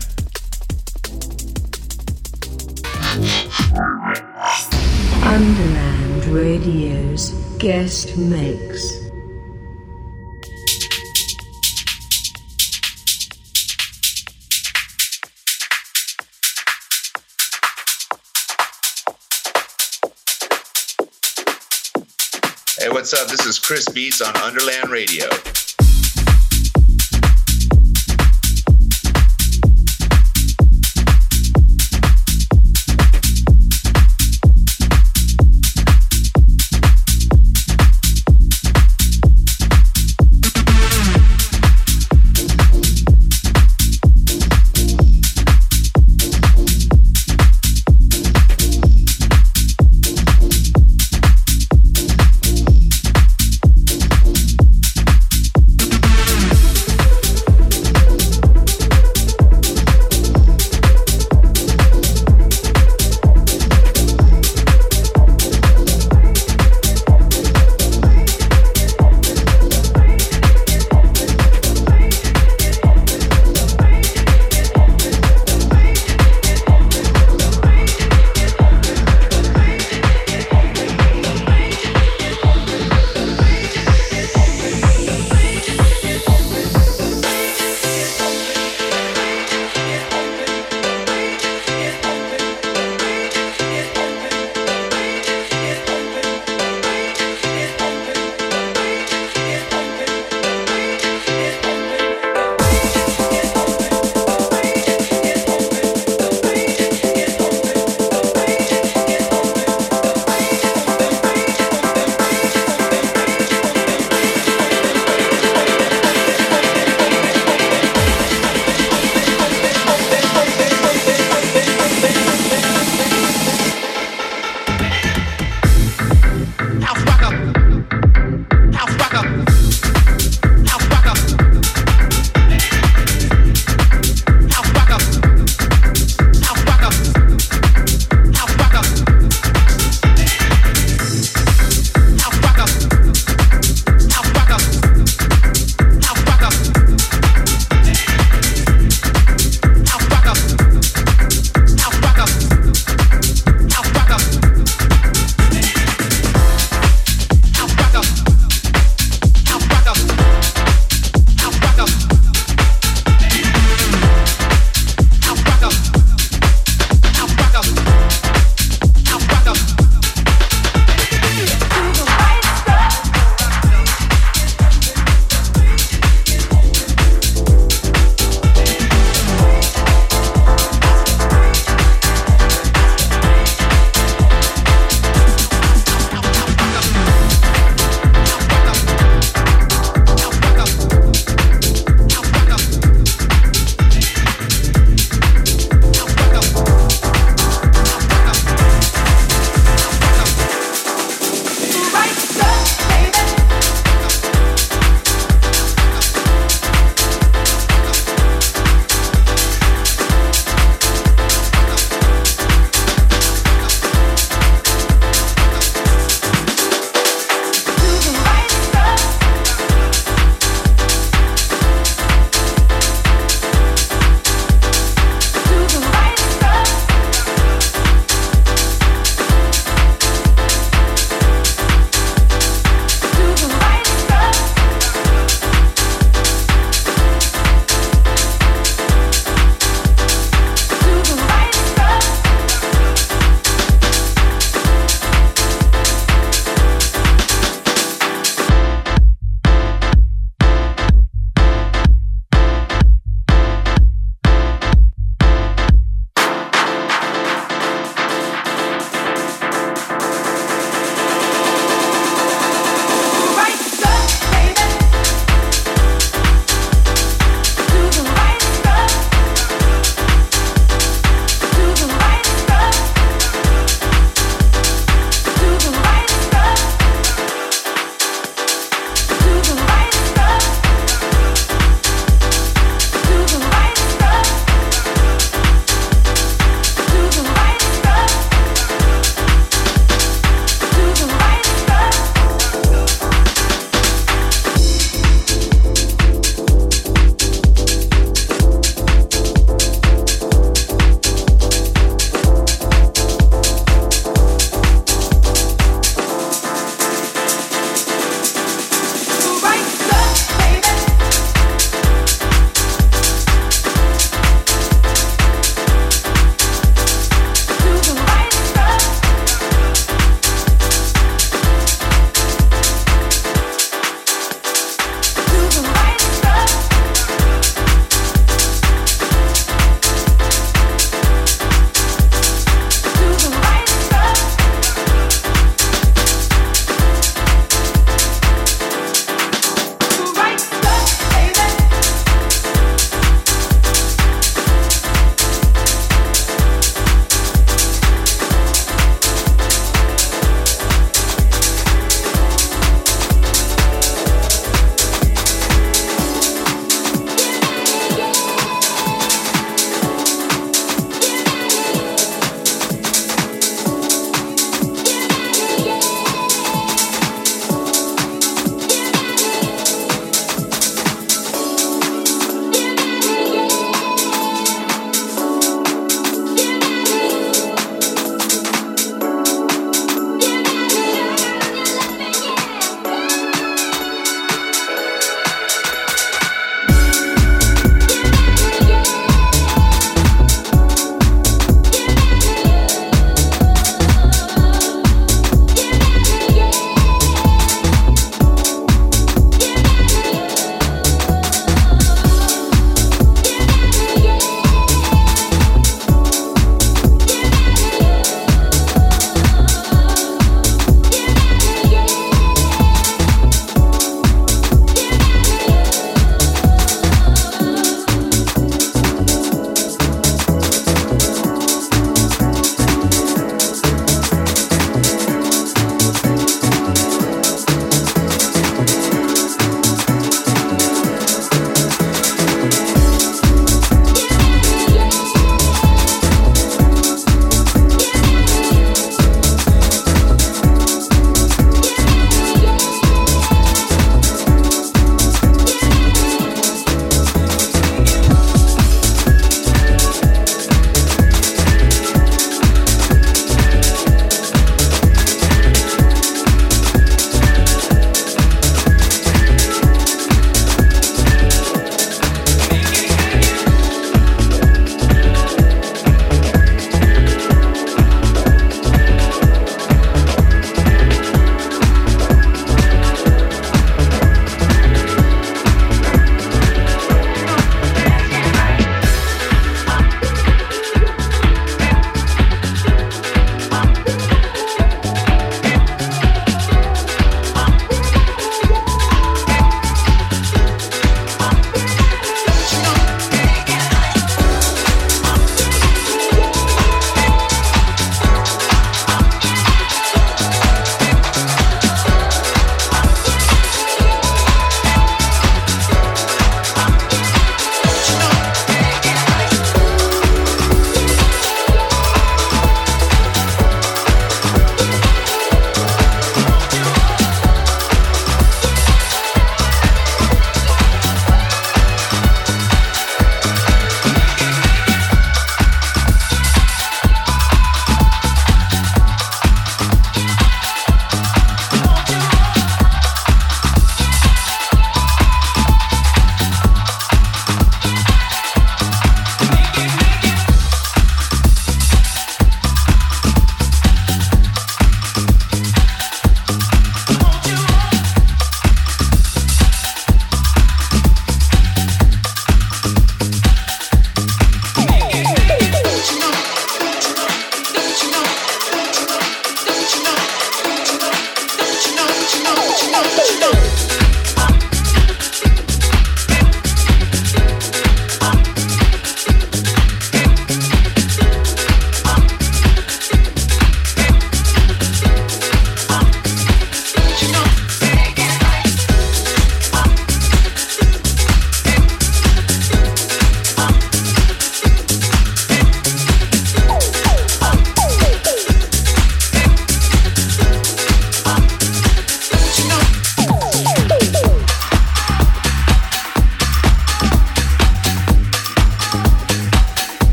Underland 5.22 6.24
Radio's 6.26 7.32
guest 7.60 8.16
mix. 8.16 9.00
Hey, 22.78 22.88
what's 22.88 23.12
up? 23.12 23.28
This 23.28 23.44
is 23.44 23.58
Chris 23.58 23.86
Beats 23.90 24.22
on 24.22 24.34
Underland 24.38 24.88
Radio. 24.88 25.28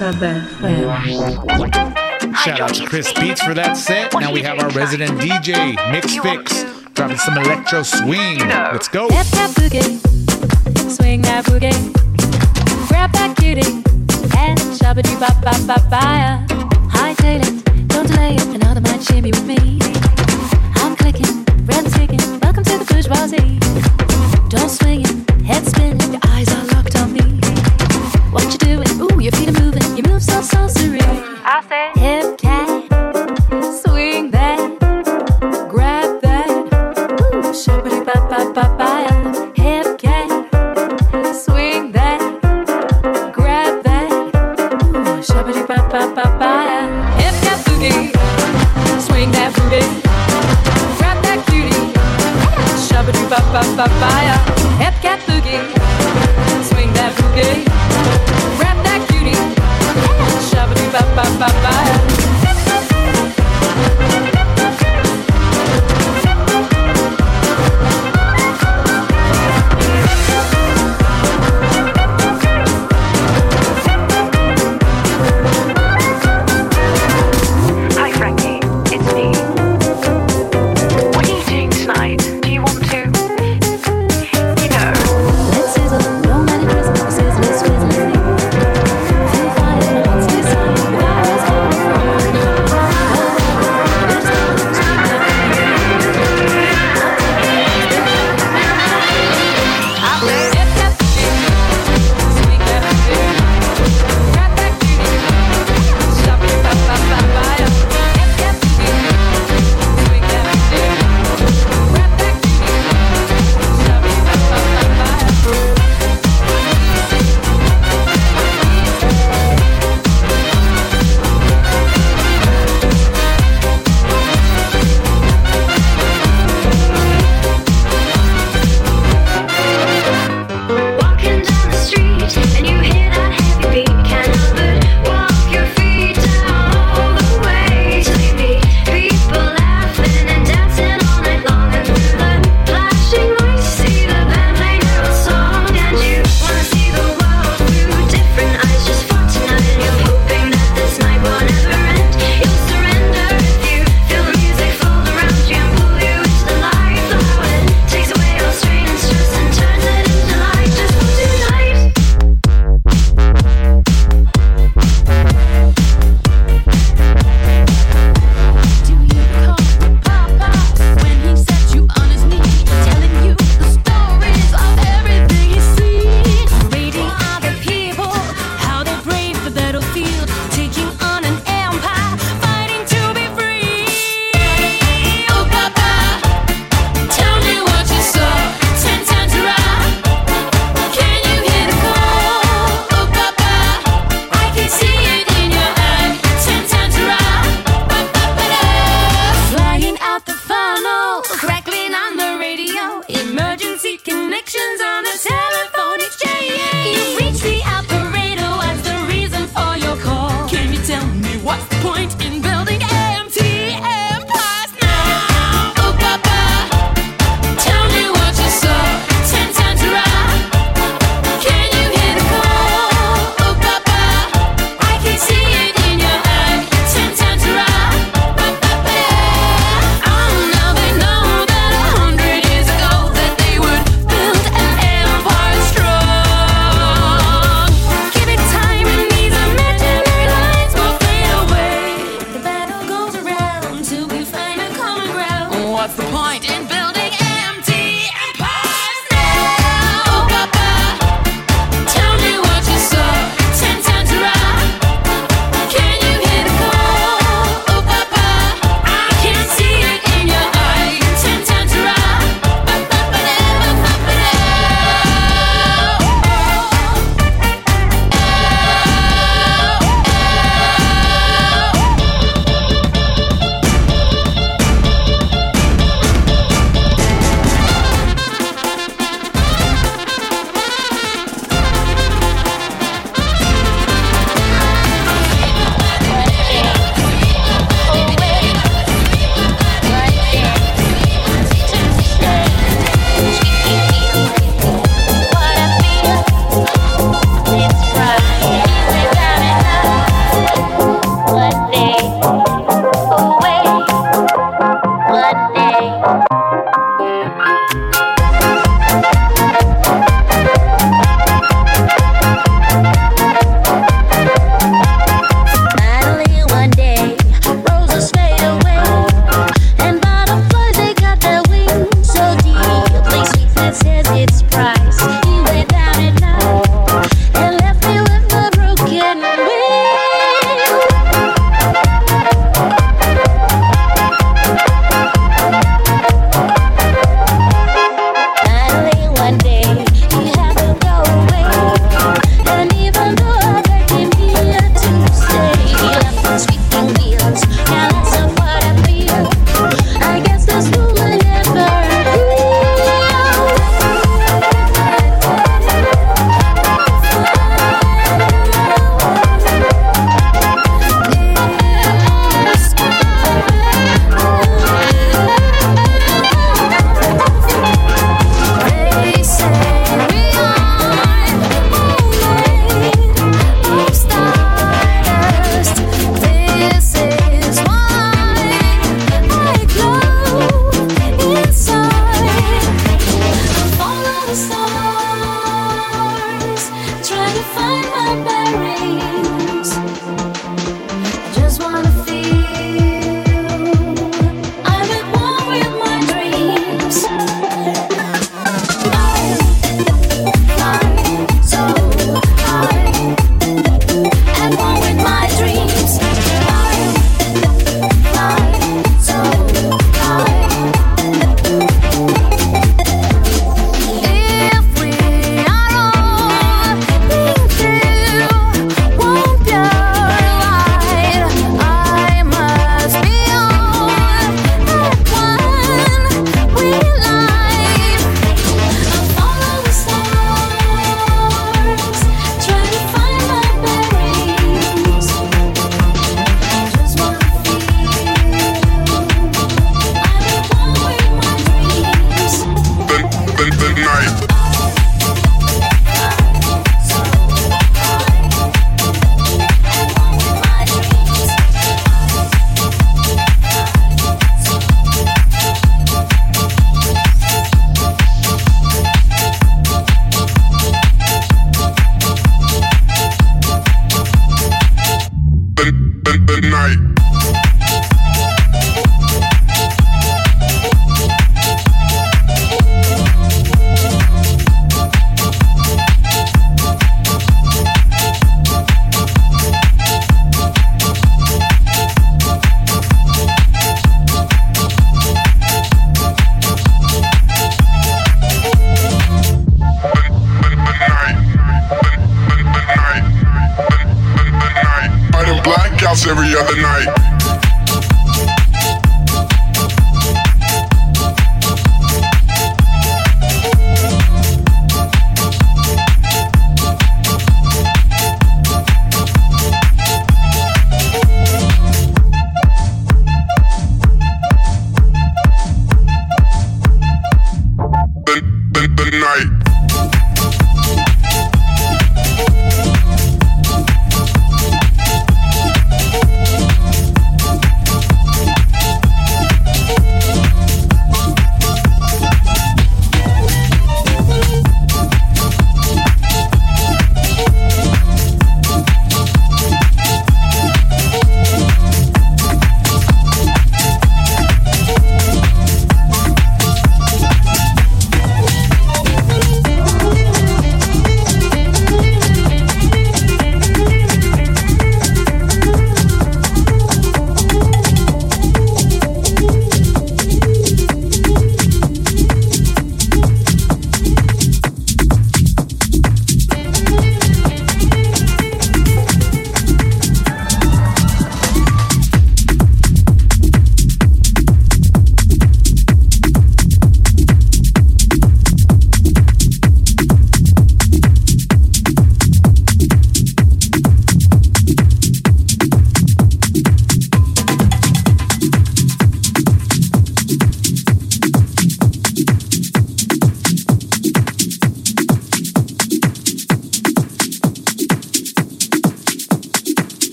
Sub 0.00 0.14
FM. 0.14 1.44
Shout 2.34 2.58
out 2.58 2.72
to 2.72 2.86
Chris 2.86 3.12
Beats 3.12 3.42
for 3.42 3.52
that 3.52 3.76
set. 3.76 4.14
Now 4.14 4.32
we 4.32 4.40
have 4.40 4.58
our 4.58 4.70
resident 4.70 5.20
DJ, 5.20 5.76
Mix 5.92 6.16
Fix, 6.16 6.64
dropping 6.94 7.18
some 7.18 7.36
electro 7.36 7.82
swing. 7.82 8.38
Let's 8.38 8.88
go. 8.88 9.08
That 9.10 9.26
boogie, 9.26 10.00
swing 10.90 11.20
that 11.20 11.44
boogie, 11.44 11.76
grab 12.88 13.12
that 13.12 13.36
cutie, 13.36 13.84
and 14.40 14.58
shabba 14.80 15.02
doo 15.02 15.18
ba 15.20 15.36
ba 15.44 15.52
ba 15.68 15.76
ba. 15.90 16.46
Hightail 16.88 17.44
it, 17.44 17.88
don't 17.88 18.06
delay 18.06 18.36
it, 18.36 18.54
another 18.54 18.80
man 18.80 19.02
shimmy 19.02 19.32
with 19.32 19.44
me. 19.44 19.80
I'm 20.76 20.96
clicking, 20.96 21.44
red 21.66 21.84
ticking, 21.92 22.40
welcome 22.40 22.64
to 22.64 22.78
the 22.78 22.86
bourgeoisie. 22.88 23.58
Don't 24.48 24.70
swing 24.70 25.02
it, 25.02 25.09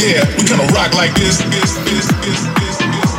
Yeah, 0.00 0.24
we 0.38 0.48
gonna 0.48 0.64
rock 0.72 0.94
like 0.94 1.12
this, 1.14 1.36
this, 1.52 1.76
this, 1.84 2.08
this, 2.24 2.40
this, 2.56 2.78
this. 2.88 3.12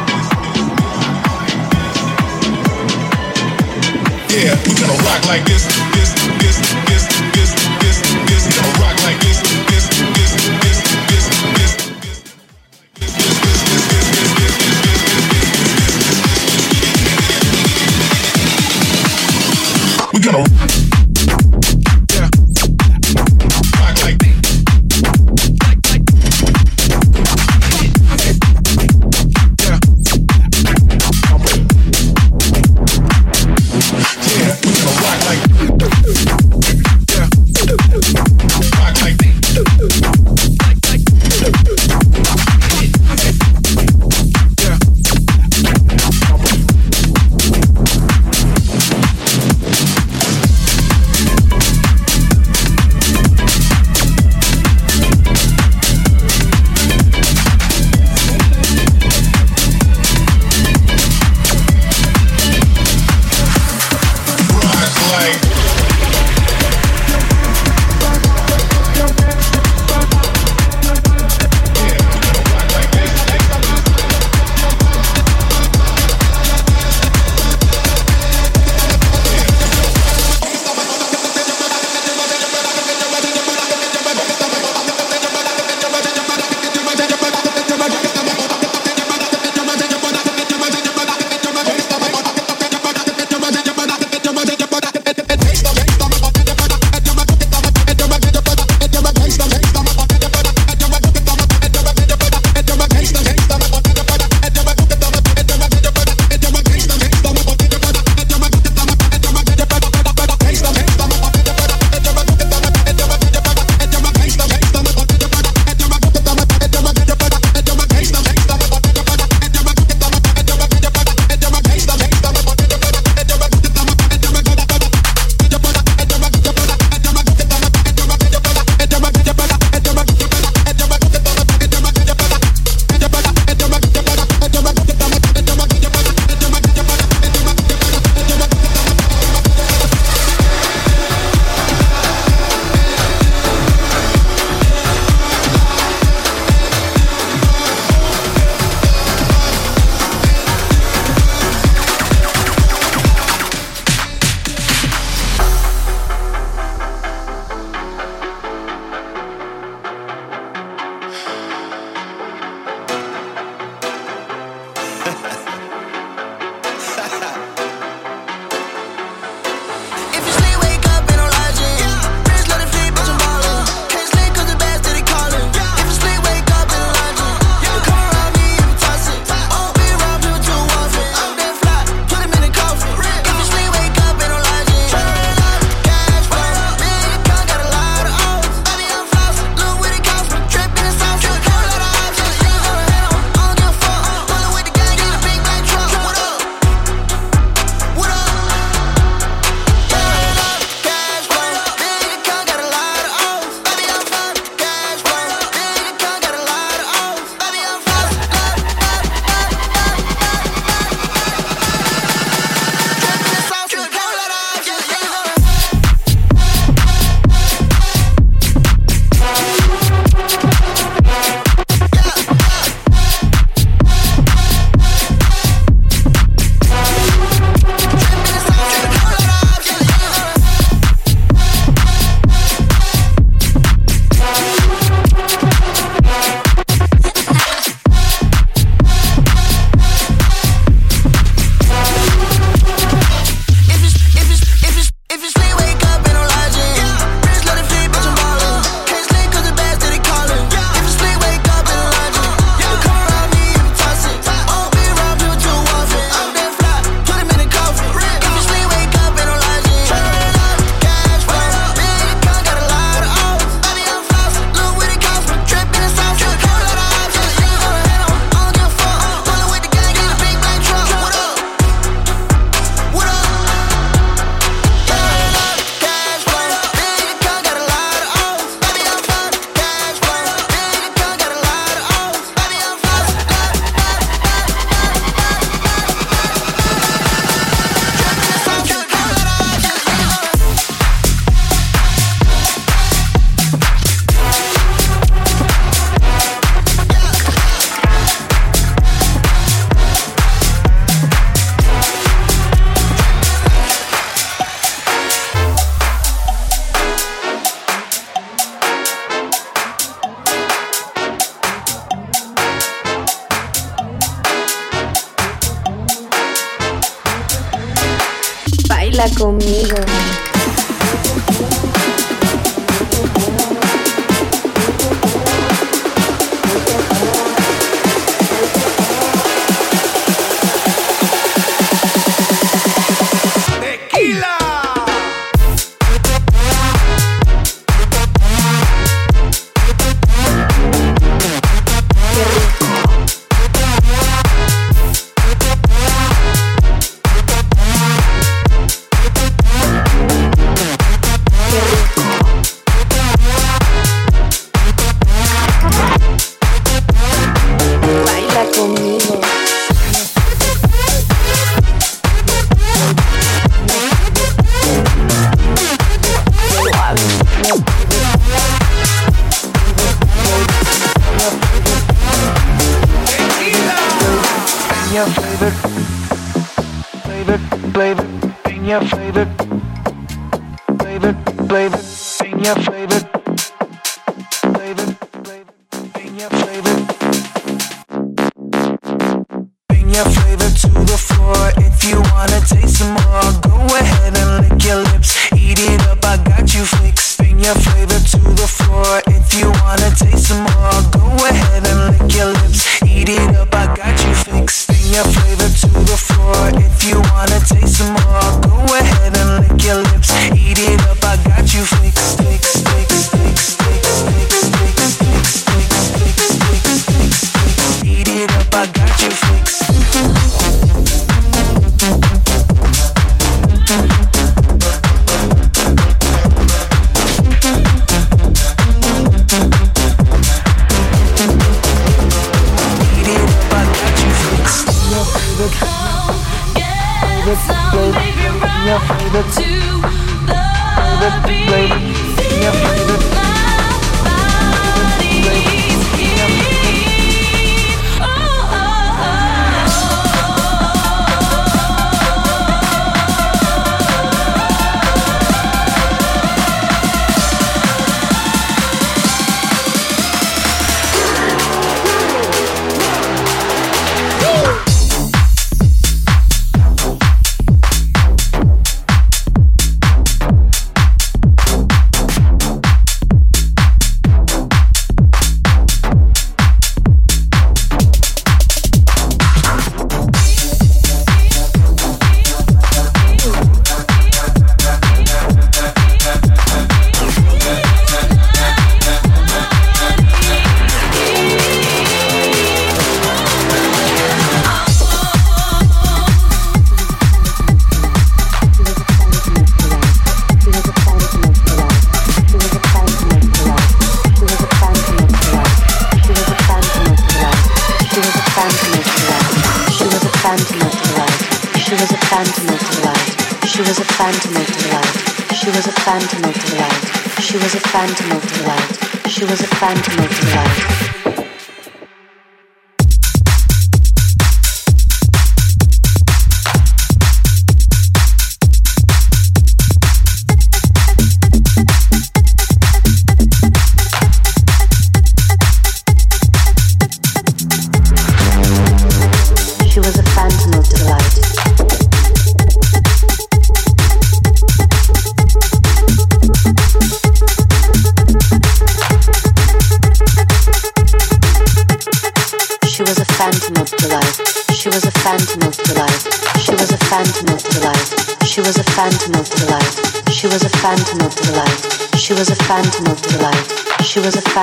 Yeah, 4.34 4.58
we 4.66 4.74
gonna 4.74 4.98
rock 5.06 5.24
like 5.28 5.46
this, 5.46 5.68
this, 5.94 6.10
this, 6.42 6.58
this, 6.90 7.06
this, 7.34 7.54
this, 7.82 8.02
this. 8.26 8.58
Gonna 8.58 8.80
rock 8.82 8.98
like 9.04 9.20
this. 9.22 9.41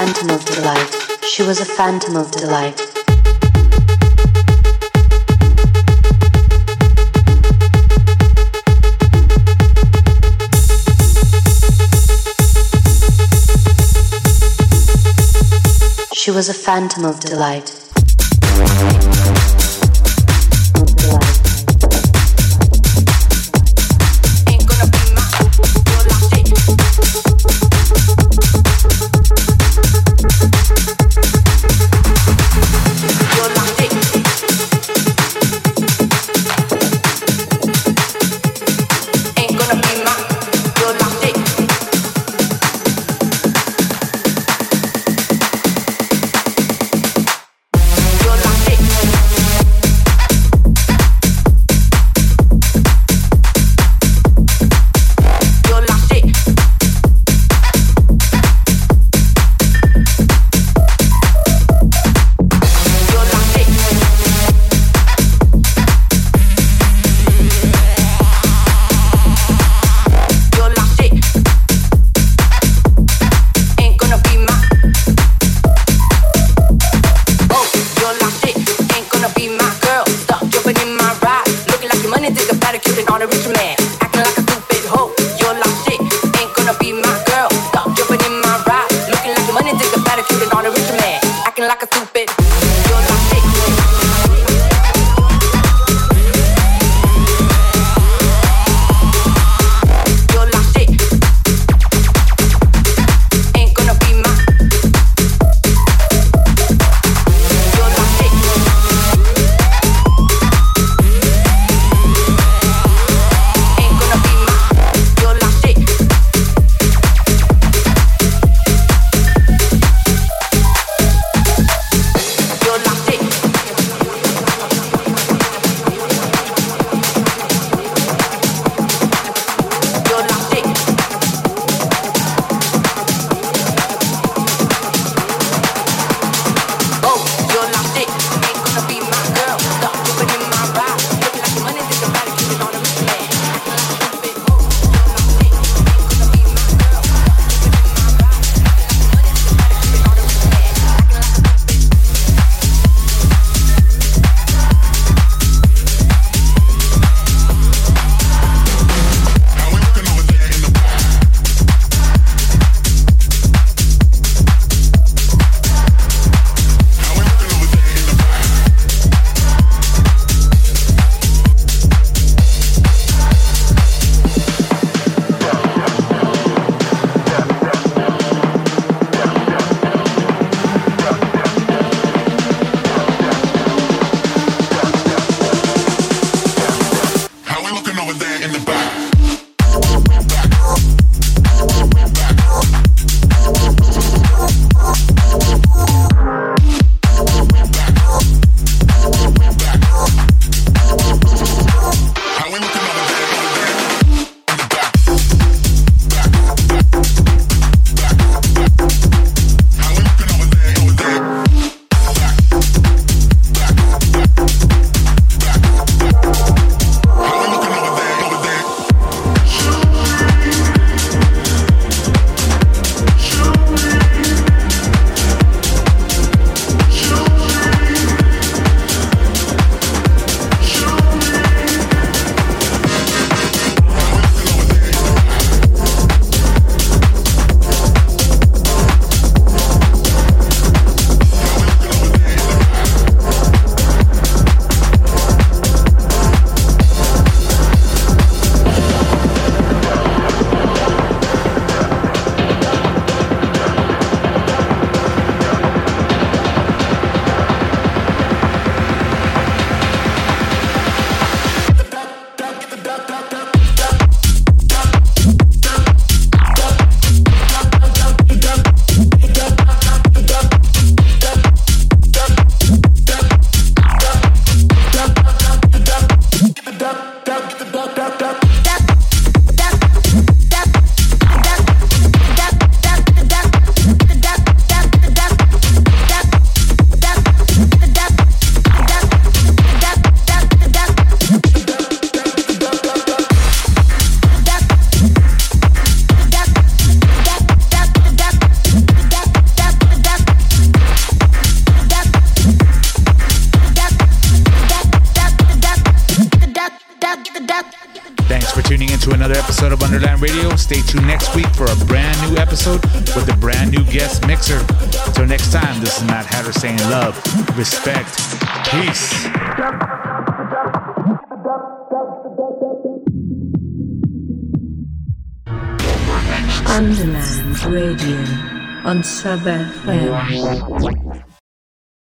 phantom 0.08 0.30
of 0.30 0.44
delight. 0.46 1.22
She 1.22 1.42
was 1.42 1.60
a 1.60 1.66
phantom 1.66 2.16
of 2.16 2.30
delight. 2.30 2.78
She 16.14 16.30
was 16.30 16.48
a 16.48 16.54
phantom 16.54 17.04
of 17.04 17.20
delight. 17.20 17.87